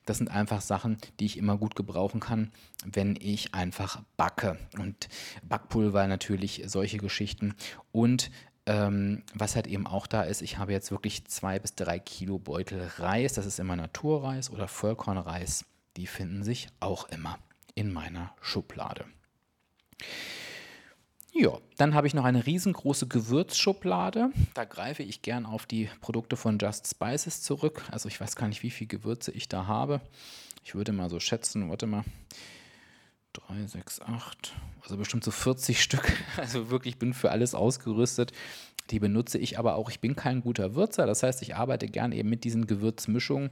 Das 0.06 0.18
sind 0.18 0.30
einfach 0.30 0.62
Sachen, 0.62 0.98
die 1.20 1.26
ich 1.26 1.38
immer 1.38 1.58
gut 1.58 1.76
gebrauchen 1.76 2.20
kann, 2.20 2.52
wenn 2.86 3.18
ich 3.20 3.54
einfach 3.54 4.02
backe. 4.18 4.58
Und 4.80 5.10
Backpulver 5.44 6.08
natürlich, 6.08 6.64
solche 6.66 6.98
Geschichten. 6.98 7.56
Und 7.92 8.32
ähm, 8.66 9.24
was 9.34 9.56
halt 9.56 9.68
eben 9.68 9.88
auch 9.88 10.08
da 10.08 10.24
ist, 10.24 10.42
ich 10.42 10.58
habe 10.58 10.72
jetzt 10.72 10.92
wirklich 10.92 11.26
zwei 11.26 11.60
bis 11.60 11.76
drei 11.76 12.00
Kilo 12.00 12.38
Beutel 12.38 12.90
Reis. 12.98 13.34
Das 13.34 13.46
ist 13.46 13.60
immer 13.60 13.76
Naturreis 13.76 14.50
oder 14.50 14.68
Vollkornreis. 14.68 15.66
Die 15.98 16.08
finden 16.08 16.44
sich 16.44 16.68
auch 16.80 17.10
immer 17.10 17.38
in 17.76 17.92
meiner 17.92 18.34
Schublade. 18.42 19.06
Ja, 21.34 21.58
dann 21.78 21.94
habe 21.96 22.08
ich 22.08 22.14
noch 22.14 22.26
eine 22.26 22.46
riesengroße 22.46 23.08
Gewürzschublade. 23.08 24.32
Da 24.54 24.66
greife 24.66 25.02
ich 25.02 25.22
gern 25.22 25.46
auf 25.46 25.66
die 25.66 25.90
Produkte 26.02 26.36
von 26.36 26.58
Just 26.60 26.88
Spices 26.88 27.42
zurück. 27.42 27.84
Also 27.90 28.10
ich 28.10 28.20
weiß 28.20 28.36
gar 28.36 28.48
nicht, 28.50 28.64
wie 28.64 28.70
viel 28.70 28.88
Gewürze 28.88 29.32
ich 29.32 29.48
da 29.48 29.66
habe. 29.66 30.02
Ich 30.64 30.76
würde 30.76 30.92
mal 30.92 31.10
so 31.10 31.20
schätzen, 31.20 31.70
warte 31.70 31.88
mal, 31.88 32.04
3, 33.34 33.66
6, 33.66 34.02
8, 34.02 34.54
also 34.84 34.98
bestimmt 34.98 35.24
so 35.24 35.32
40 35.32 35.82
Stück. 35.82 36.12
Also 36.36 36.70
wirklich 36.70 37.00
bin 37.00 37.14
für 37.14 37.32
alles 37.32 37.56
ausgerüstet. 37.56 38.34
Die 38.92 39.00
benutze 39.00 39.38
ich 39.38 39.58
aber 39.58 39.76
auch. 39.76 39.90
Ich 39.90 40.00
bin 40.00 40.16
kein 40.16 40.42
guter 40.42 40.76
Würzer, 40.76 41.06
das 41.06 41.24
heißt, 41.24 41.42
ich 41.42 41.56
arbeite 41.56 41.88
gern 41.88 42.12
eben 42.12 42.30
mit 42.30 42.44
diesen 42.44 42.68
Gewürzmischungen 42.68 43.50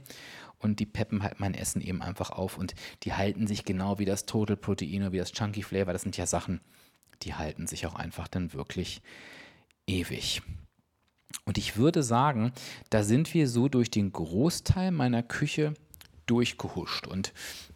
und 0.58 0.80
die 0.80 0.86
peppen 0.86 1.22
halt 1.22 1.40
mein 1.40 1.54
Essen 1.54 1.80
eben 1.80 2.02
einfach 2.02 2.30
auf 2.30 2.58
und 2.58 2.74
die 3.02 3.14
halten 3.14 3.46
sich 3.46 3.64
genau 3.64 3.98
wie 3.98 4.04
das 4.04 4.26
Total 4.26 4.56
Protein 4.56 5.02
oder 5.02 5.12
wie 5.12 5.18
das 5.18 5.32
Chunky 5.32 5.62
Flavor. 5.62 5.92
Das 5.92 6.02
sind 6.02 6.16
ja 6.16 6.26
Sachen, 6.26 6.60
die 7.22 7.34
halten 7.34 7.66
sich 7.66 7.86
auch 7.86 7.94
einfach 7.94 8.28
dann 8.28 8.52
wirklich 8.52 9.00
ewig. 9.86 10.42
Und 11.44 11.58
ich 11.58 11.76
würde 11.76 12.02
sagen, 12.02 12.52
da 12.90 13.02
sind 13.02 13.32
wir 13.34 13.48
so 13.48 13.68
durch 13.68 13.90
den 13.90 14.12
Großteil 14.12 14.90
meiner 14.90 15.22
Küche 15.22 15.74
durchgehuscht. 16.26 17.06
Und 17.06 17.32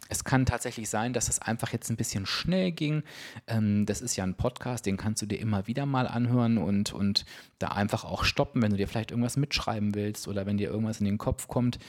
es 0.09 0.23
kann 0.23 0.45
tatsächlich 0.45 0.89
sein, 0.89 1.13
dass 1.13 1.25
das 1.25 1.39
einfach 1.39 1.73
jetzt 1.73 1.89
ein 1.89 1.97
bisschen 1.97 2.25
schnell 2.25 2.71
ging. 2.71 3.03
Ähm, 3.47 3.85
das 3.85 4.01
ist 4.01 4.15
ja 4.15 4.23
ein 4.23 4.35
Podcast, 4.35 4.85
den 4.85 4.97
kannst 4.97 5.21
du 5.21 5.25
dir 5.25 5.39
immer 5.39 5.67
wieder 5.67 5.85
mal 5.85 6.07
anhören 6.07 6.57
und, 6.57 6.93
und 6.93 7.25
da 7.59 7.69
einfach 7.69 8.05
auch 8.05 8.23
stoppen, 8.23 8.61
wenn 8.61 8.71
du 8.71 8.77
dir 8.77 8.87
vielleicht 8.87 9.11
irgendwas 9.11 9.37
mitschreiben 9.37 9.95
willst 9.95 10.27
oder 10.27 10.45
wenn 10.45 10.57
dir 10.57 10.69
irgendwas 10.69 10.99
in 10.99 11.05
den 11.05 11.17
Kopf 11.17 11.47
kommt 11.47 11.79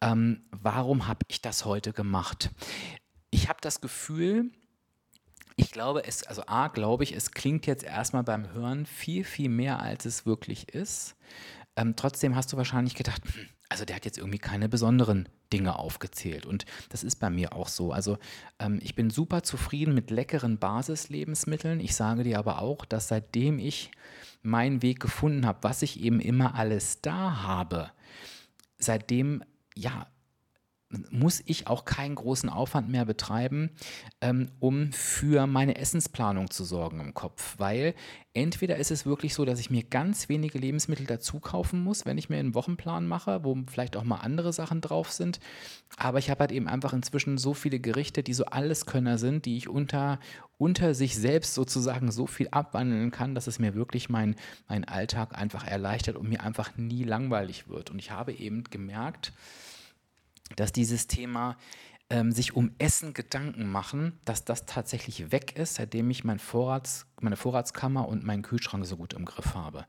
ähm, 0.00 0.42
warum 0.50 1.06
habe 1.06 1.20
ich 1.28 1.40
das 1.40 1.64
heute 1.64 1.92
gemacht? 1.92 2.50
Ich 3.30 3.48
habe 3.48 3.58
das 3.60 3.80
Gefühl, 3.80 4.50
ich 5.56 5.70
glaube, 5.70 6.04
es, 6.04 6.22
also 6.22 6.42
A, 6.46 6.68
glaube 6.68 7.04
ich, 7.04 7.14
es 7.14 7.30
klingt 7.30 7.66
jetzt 7.66 7.82
erstmal 7.82 8.22
beim 8.22 8.52
Hören 8.52 8.86
viel, 8.86 9.24
viel 9.24 9.48
mehr, 9.48 9.80
als 9.80 10.04
es 10.04 10.26
wirklich 10.26 10.74
ist. 10.74 11.16
Ähm, 11.76 11.94
trotzdem 11.96 12.34
hast 12.34 12.52
du 12.52 12.56
wahrscheinlich 12.56 12.94
gedacht, 12.94 13.22
hm, 13.24 13.48
also 13.68 13.84
der 13.84 13.96
hat 13.96 14.04
jetzt 14.04 14.18
irgendwie 14.18 14.38
keine 14.38 14.68
besonderen 14.68 15.28
Dinge 15.52 15.78
aufgezählt. 15.78 16.46
Und 16.46 16.64
das 16.88 17.04
ist 17.04 17.16
bei 17.16 17.30
mir 17.30 17.52
auch 17.52 17.68
so. 17.68 17.92
Also 17.92 18.18
ähm, 18.58 18.78
ich 18.82 18.94
bin 18.94 19.10
super 19.10 19.42
zufrieden 19.42 19.94
mit 19.94 20.10
leckeren 20.10 20.58
Basislebensmitteln. 20.58 21.80
Ich 21.80 21.94
sage 21.94 22.22
dir 22.22 22.38
aber 22.38 22.62
auch, 22.62 22.84
dass 22.84 23.08
seitdem 23.08 23.58
ich 23.58 23.90
meinen 24.42 24.82
Weg 24.82 25.00
gefunden 25.00 25.46
habe, 25.46 25.58
was 25.62 25.82
ich 25.82 26.00
eben 26.00 26.20
immer 26.20 26.54
alles 26.54 27.00
da 27.02 27.42
habe, 27.42 27.90
seitdem 28.78 29.42
ja, 29.74 30.06
muss 31.10 31.42
ich 31.46 31.66
auch 31.66 31.84
keinen 31.84 32.14
großen 32.14 32.48
Aufwand 32.48 32.88
mehr 32.88 33.04
betreiben, 33.04 33.70
ähm, 34.20 34.50
um 34.60 34.92
für 34.92 35.48
meine 35.48 35.78
Essensplanung 35.78 36.50
zu 36.50 36.64
sorgen 36.64 37.00
im 37.00 37.12
Kopf. 37.12 37.56
Weil 37.58 37.94
entweder 38.34 38.76
ist 38.76 38.92
es 38.92 39.04
wirklich 39.04 39.34
so, 39.34 39.44
dass 39.44 39.58
ich 39.58 39.68
mir 39.68 39.82
ganz 39.82 40.28
wenige 40.28 40.58
Lebensmittel 40.58 41.04
dazu 41.04 41.40
kaufen 41.40 41.82
muss, 41.82 42.06
wenn 42.06 42.18
ich 42.18 42.28
mir 42.28 42.38
einen 42.38 42.54
Wochenplan 42.54 43.06
mache, 43.08 43.42
wo 43.42 43.56
vielleicht 43.66 43.96
auch 43.96 44.04
mal 44.04 44.18
andere 44.18 44.52
Sachen 44.52 44.80
drauf 44.80 45.10
sind. 45.10 45.40
Aber 45.96 46.20
ich 46.20 46.30
habe 46.30 46.40
halt 46.40 46.52
eben 46.52 46.68
einfach 46.68 46.92
inzwischen 46.92 47.36
so 47.36 47.52
viele 47.52 47.80
Gerichte, 47.80 48.22
die 48.22 48.34
so 48.34 48.44
Alleskönner 48.44 49.18
sind, 49.18 49.44
die 49.44 49.56
ich 49.56 49.68
unter, 49.68 50.20
unter 50.56 50.94
sich 50.94 51.16
selbst 51.16 51.54
sozusagen 51.54 52.12
so 52.12 52.28
viel 52.28 52.48
abwandeln 52.52 53.10
kann, 53.10 53.34
dass 53.34 53.48
es 53.48 53.58
mir 53.58 53.74
wirklich 53.74 54.08
mein, 54.08 54.36
mein 54.68 54.84
Alltag 54.84 55.36
einfach 55.36 55.66
erleichtert 55.66 56.16
und 56.16 56.28
mir 56.28 56.42
einfach 56.42 56.76
nie 56.76 57.02
langweilig 57.02 57.68
wird. 57.68 57.90
Und 57.90 57.98
ich 57.98 58.12
habe 58.12 58.32
eben 58.32 58.62
gemerkt, 58.64 59.32
dass 60.54 60.72
dieses 60.72 61.06
Thema 61.06 61.56
ähm, 62.08 62.30
sich 62.30 62.54
um 62.54 62.70
Essen 62.78 63.14
Gedanken 63.14 63.68
machen, 63.68 64.18
dass 64.24 64.44
das 64.44 64.66
tatsächlich 64.66 65.32
weg 65.32 65.56
ist, 65.56 65.74
seitdem 65.74 66.10
ich 66.10 66.24
mein 66.24 66.38
Vorrats, 66.38 67.06
meine 67.20 67.36
Vorratskammer 67.36 68.06
und 68.08 68.24
meinen 68.24 68.42
Kühlschrank 68.42 68.86
so 68.86 68.96
gut 68.96 69.14
im 69.14 69.24
Griff 69.24 69.54
habe. 69.54 69.86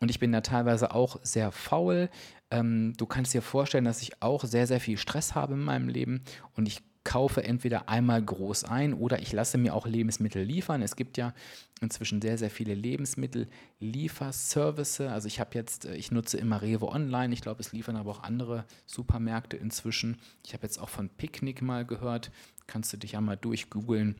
Und 0.00 0.10
ich 0.10 0.20
bin 0.20 0.30
da 0.30 0.42
teilweise 0.42 0.94
auch 0.94 1.18
sehr 1.22 1.50
faul. 1.50 2.10
Ähm, 2.50 2.92
du 2.96 3.06
kannst 3.06 3.34
dir 3.34 3.42
vorstellen, 3.42 3.84
dass 3.84 4.02
ich 4.02 4.22
auch 4.22 4.44
sehr, 4.44 4.66
sehr 4.66 4.80
viel 4.80 4.98
Stress 4.98 5.34
habe 5.34 5.54
in 5.54 5.64
meinem 5.64 5.88
Leben 5.88 6.22
und 6.54 6.66
ich 6.66 6.82
kaufe 7.08 7.42
entweder 7.42 7.88
einmal 7.88 8.22
groß 8.22 8.62
ein 8.64 8.92
oder 8.92 9.22
ich 9.22 9.32
lasse 9.32 9.56
mir 9.56 9.74
auch 9.74 9.86
Lebensmittel 9.86 10.42
liefern. 10.42 10.82
Es 10.82 10.94
gibt 10.94 11.16
ja 11.16 11.32
inzwischen 11.80 12.20
sehr, 12.20 12.36
sehr 12.36 12.50
viele 12.50 12.74
Lebensmittellieferservice. 12.74 15.00
Also 15.00 15.26
ich 15.26 15.40
habe 15.40 15.54
jetzt, 15.54 15.86
äh, 15.86 15.96
ich 15.96 16.10
nutze 16.10 16.36
immer 16.36 16.60
Rewe 16.60 16.86
Online. 16.86 17.32
Ich 17.32 17.40
glaube, 17.40 17.62
es 17.62 17.72
liefern 17.72 17.96
aber 17.96 18.10
auch 18.10 18.24
andere 18.24 18.66
Supermärkte 18.84 19.56
inzwischen. 19.56 20.18
Ich 20.44 20.52
habe 20.52 20.64
jetzt 20.64 20.76
auch 20.76 20.90
von 20.90 21.08
Picknick 21.08 21.62
mal 21.62 21.86
gehört. 21.86 22.30
Kannst 22.66 22.92
du 22.92 22.98
dich 22.98 23.12
ja 23.12 23.22
mal 23.22 23.38
durchgoogeln. 23.38 24.16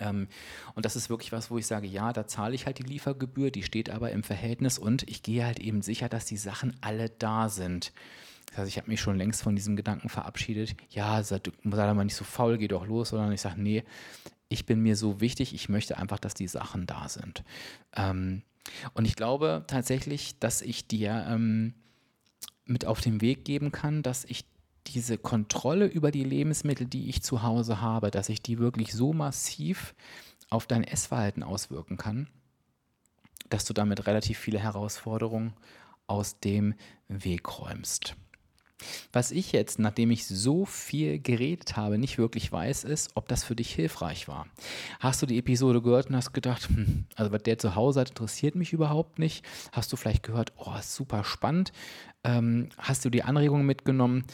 Ähm, 0.00 0.26
und 0.74 0.84
das 0.84 0.96
ist 0.96 1.10
wirklich 1.10 1.30
was, 1.30 1.48
wo 1.48 1.58
ich 1.58 1.68
sage, 1.68 1.86
ja, 1.86 2.12
da 2.12 2.26
zahle 2.26 2.56
ich 2.56 2.66
halt 2.66 2.78
die 2.78 2.82
Liefergebühr, 2.82 3.52
die 3.52 3.62
steht 3.62 3.88
aber 3.88 4.10
im 4.10 4.24
Verhältnis 4.24 4.80
und 4.80 5.08
ich 5.08 5.22
gehe 5.22 5.46
halt 5.46 5.60
eben 5.60 5.80
sicher, 5.80 6.08
dass 6.08 6.26
die 6.26 6.38
Sachen 6.38 6.76
alle 6.80 7.08
da 7.08 7.48
sind. 7.48 7.92
Das 8.50 8.58
heißt, 8.58 8.68
ich 8.68 8.78
habe 8.78 8.90
mich 8.90 9.00
schon 9.00 9.16
längst 9.16 9.42
von 9.42 9.54
diesem 9.54 9.76
Gedanken 9.76 10.08
verabschiedet, 10.08 10.76
ja, 10.90 11.22
sei, 11.22 11.36
sei 11.36 11.86
doch 11.86 11.94
mal 11.94 12.04
nicht 12.04 12.16
so 12.16 12.24
faul, 12.24 12.58
geh 12.58 12.68
doch 12.68 12.86
los, 12.86 13.10
sondern 13.10 13.32
ich 13.32 13.40
sage, 13.40 13.60
nee, 13.60 13.84
ich 14.48 14.66
bin 14.66 14.80
mir 14.80 14.96
so 14.96 15.20
wichtig, 15.20 15.54
ich 15.54 15.68
möchte 15.68 15.96
einfach, 15.96 16.18
dass 16.18 16.34
die 16.34 16.48
Sachen 16.48 16.86
da 16.86 17.08
sind. 17.08 17.44
Ähm, 17.94 18.42
und 18.94 19.04
ich 19.04 19.16
glaube 19.16 19.64
tatsächlich, 19.66 20.38
dass 20.40 20.62
ich 20.62 20.88
dir 20.88 21.26
ähm, 21.28 21.74
mit 22.66 22.84
auf 22.84 23.00
den 23.00 23.20
Weg 23.20 23.44
geben 23.44 23.72
kann, 23.72 24.02
dass 24.02 24.24
ich 24.24 24.44
diese 24.86 25.18
Kontrolle 25.18 25.86
über 25.86 26.10
die 26.10 26.24
Lebensmittel, 26.24 26.86
die 26.86 27.08
ich 27.08 27.22
zu 27.22 27.42
Hause 27.42 27.80
habe, 27.80 28.10
dass 28.10 28.28
ich 28.28 28.42
die 28.42 28.58
wirklich 28.58 28.92
so 28.92 29.12
massiv 29.12 29.94
auf 30.48 30.66
dein 30.66 30.84
Essverhalten 30.84 31.42
auswirken 31.42 31.96
kann, 31.96 32.28
dass 33.48 33.64
du 33.64 33.72
damit 33.72 34.06
relativ 34.06 34.38
viele 34.38 34.58
Herausforderungen 34.58 35.54
aus 36.06 36.40
dem 36.40 36.74
Weg 37.08 37.60
räumst. 37.60 38.16
Was 39.12 39.30
ich 39.30 39.52
jetzt, 39.52 39.78
nachdem 39.78 40.10
ich 40.10 40.26
so 40.26 40.64
viel 40.64 41.18
geredet 41.18 41.76
habe, 41.76 41.98
nicht 41.98 42.18
wirklich 42.18 42.50
weiß, 42.50 42.84
ist, 42.84 43.10
ob 43.14 43.28
das 43.28 43.44
für 43.44 43.56
dich 43.56 43.74
hilfreich 43.74 44.28
war. 44.28 44.46
Hast 44.98 45.22
du 45.22 45.26
die 45.26 45.38
Episode 45.38 45.82
gehört 45.82 46.08
und 46.08 46.16
hast 46.16 46.32
gedacht, 46.32 46.68
hm, 46.68 47.04
also 47.16 47.32
was 47.32 47.42
der 47.42 47.58
zu 47.58 47.74
Hause 47.74 48.00
hat, 48.00 48.10
interessiert 48.10 48.54
mich 48.54 48.72
überhaupt 48.72 49.18
nicht? 49.18 49.44
Hast 49.72 49.92
du 49.92 49.96
vielleicht 49.96 50.22
gehört, 50.22 50.52
oh, 50.56 50.76
super 50.82 51.24
spannend? 51.24 51.72
Ähm, 52.24 52.68
hast 52.78 53.04
du 53.04 53.10
die 53.10 53.22
Anregungen 53.22 53.66
mitgenommen? 53.66 54.24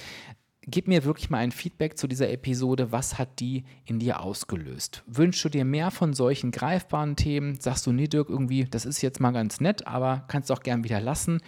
gib 0.67 0.89
mir 0.89 1.05
wirklich 1.05 1.31
mal 1.31 1.39
ein 1.39 1.53
Feedback 1.53 1.97
zu 1.97 2.07
dieser 2.09 2.31
Episode. 2.31 2.91
Was 2.91 3.19
hat 3.19 3.41
die 3.41 3.65
in 3.85 3.99
dir 3.99 4.21
ausgelöst? 4.21 5.03
Wünschst 5.07 5.45
du 5.45 5.49
dir 5.49 5.65
mehr 5.65 5.91
von 5.91 6.13
solchen 6.13 6.51
greifbaren 6.51 7.17
Themen? 7.17 7.61
Sagst 7.61 7.87
du, 7.87 7.93
nee, 7.93 8.09
Dirk, 8.09 8.29
irgendwie, 8.29 8.65
das 8.65 8.85
ist 8.85 9.01
jetzt 9.01 9.21
mal 9.21 9.31
ganz 9.31 9.61
nett, 9.61 9.87
aber 9.87 10.25
kannst 10.29 10.51
auch 10.51 10.63
gern 10.63 10.85
wieder 10.85 11.01
lassen. 11.01 11.41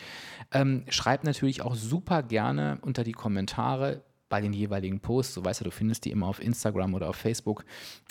Ähm, 0.52 0.84
schreib 0.88 1.24
natürlich 1.24 1.62
auch 1.62 1.74
super 1.74 2.22
gerne 2.22 2.78
unter 2.82 3.04
die 3.04 3.12
Kommentare 3.12 4.02
bei 4.28 4.40
den 4.40 4.52
jeweiligen 4.52 5.00
Posts. 5.00 5.34
So 5.34 5.44
weißt 5.44 5.60
du, 5.60 5.64
du 5.64 5.70
findest 5.70 6.04
die 6.04 6.10
immer 6.10 6.26
auf 6.26 6.40
Instagram 6.40 6.94
oder 6.94 7.08
auf 7.08 7.16
Facebook, 7.16 7.64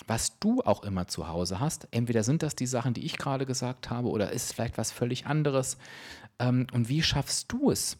was 0.07 0.39
du 0.39 0.61
auch 0.61 0.83
immer 0.83 1.07
zu 1.07 1.27
Hause 1.27 1.59
hast. 1.59 1.87
Entweder 1.91 2.23
sind 2.23 2.43
das 2.43 2.55
die 2.55 2.67
Sachen, 2.67 2.93
die 2.93 3.05
ich 3.05 3.17
gerade 3.17 3.45
gesagt 3.45 3.89
habe, 3.89 4.09
oder 4.09 4.31
ist 4.31 4.45
es 4.45 4.53
vielleicht 4.53 4.77
was 4.77 4.91
völlig 4.91 5.25
anderes. 5.25 5.77
Ähm, 6.39 6.67
und 6.73 6.89
wie 6.89 7.03
schaffst 7.03 7.51
du 7.51 7.71
es? 7.71 7.97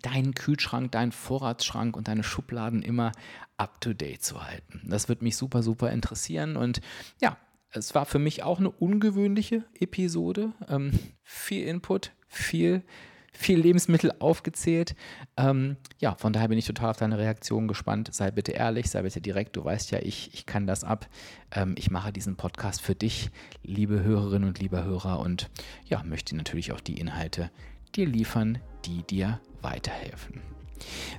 deinen 0.00 0.34
Kühlschrank, 0.34 0.90
deinen 0.92 1.12
Vorratsschrank 1.12 1.96
und 1.96 2.08
deine 2.08 2.24
Schubladen 2.24 2.82
immer 2.82 3.12
up 3.58 3.80
to 3.80 3.92
date 3.92 4.22
zu 4.22 4.42
halten. 4.42 4.80
Das 4.84 5.08
wird 5.08 5.20
mich 5.20 5.36
super, 5.36 5.62
super 5.62 5.90
interessieren 5.90 6.56
und 6.56 6.80
ja, 7.20 7.36
es 7.70 7.94
war 7.94 8.06
für 8.06 8.18
mich 8.18 8.42
auch 8.42 8.58
eine 8.58 8.70
ungewöhnliche 8.70 9.64
Episode. 9.78 10.52
Ähm, 10.68 10.98
viel 11.22 11.66
Input, 11.66 12.12
viel 12.26 12.82
viel 13.32 13.58
Lebensmittel 13.58 14.12
aufgezählt. 14.18 14.94
Ähm, 15.36 15.76
ja, 15.98 16.14
von 16.14 16.32
daher 16.32 16.48
bin 16.48 16.58
ich 16.58 16.66
total 16.66 16.90
auf 16.90 16.98
deine 16.98 17.18
Reaktion 17.18 17.66
gespannt. 17.66 18.10
Sei 18.12 18.30
bitte 18.30 18.52
ehrlich, 18.52 18.90
sei 18.90 19.02
bitte 19.02 19.20
direkt. 19.20 19.56
Du 19.56 19.64
weißt 19.64 19.90
ja, 19.90 19.98
ich, 20.00 20.30
ich 20.34 20.46
kann 20.46 20.66
das 20.66 20.84
ab. 20.84 21.08
Ähm, 21.50 21.74
ich 21.78 21.90
mache 21.90 22.12
diesen 22.12 22.36
Podcast 22.36 22.82
für 22.82 22.94
dich, 22.94 23.30
liebe 23.62 24.02
Hörerinnen 24.02 24.48
und 24.48 24.58
lieber 24.58 24.84
Hörer, 24.84 25.20
und 25.20 25.50
ja, 25.86 26.02
möchte 26.04 26.36
natürlich 26.36 26.72
auch 26.72 26.80
die 26.80 26.98
Inhalte 26.98 27.50
dir 27.94 28.06
liefern, 28.06 28.58
die 28.84 29.02
dir 29.02 29.40
weiterhelfen. 29.60 30.40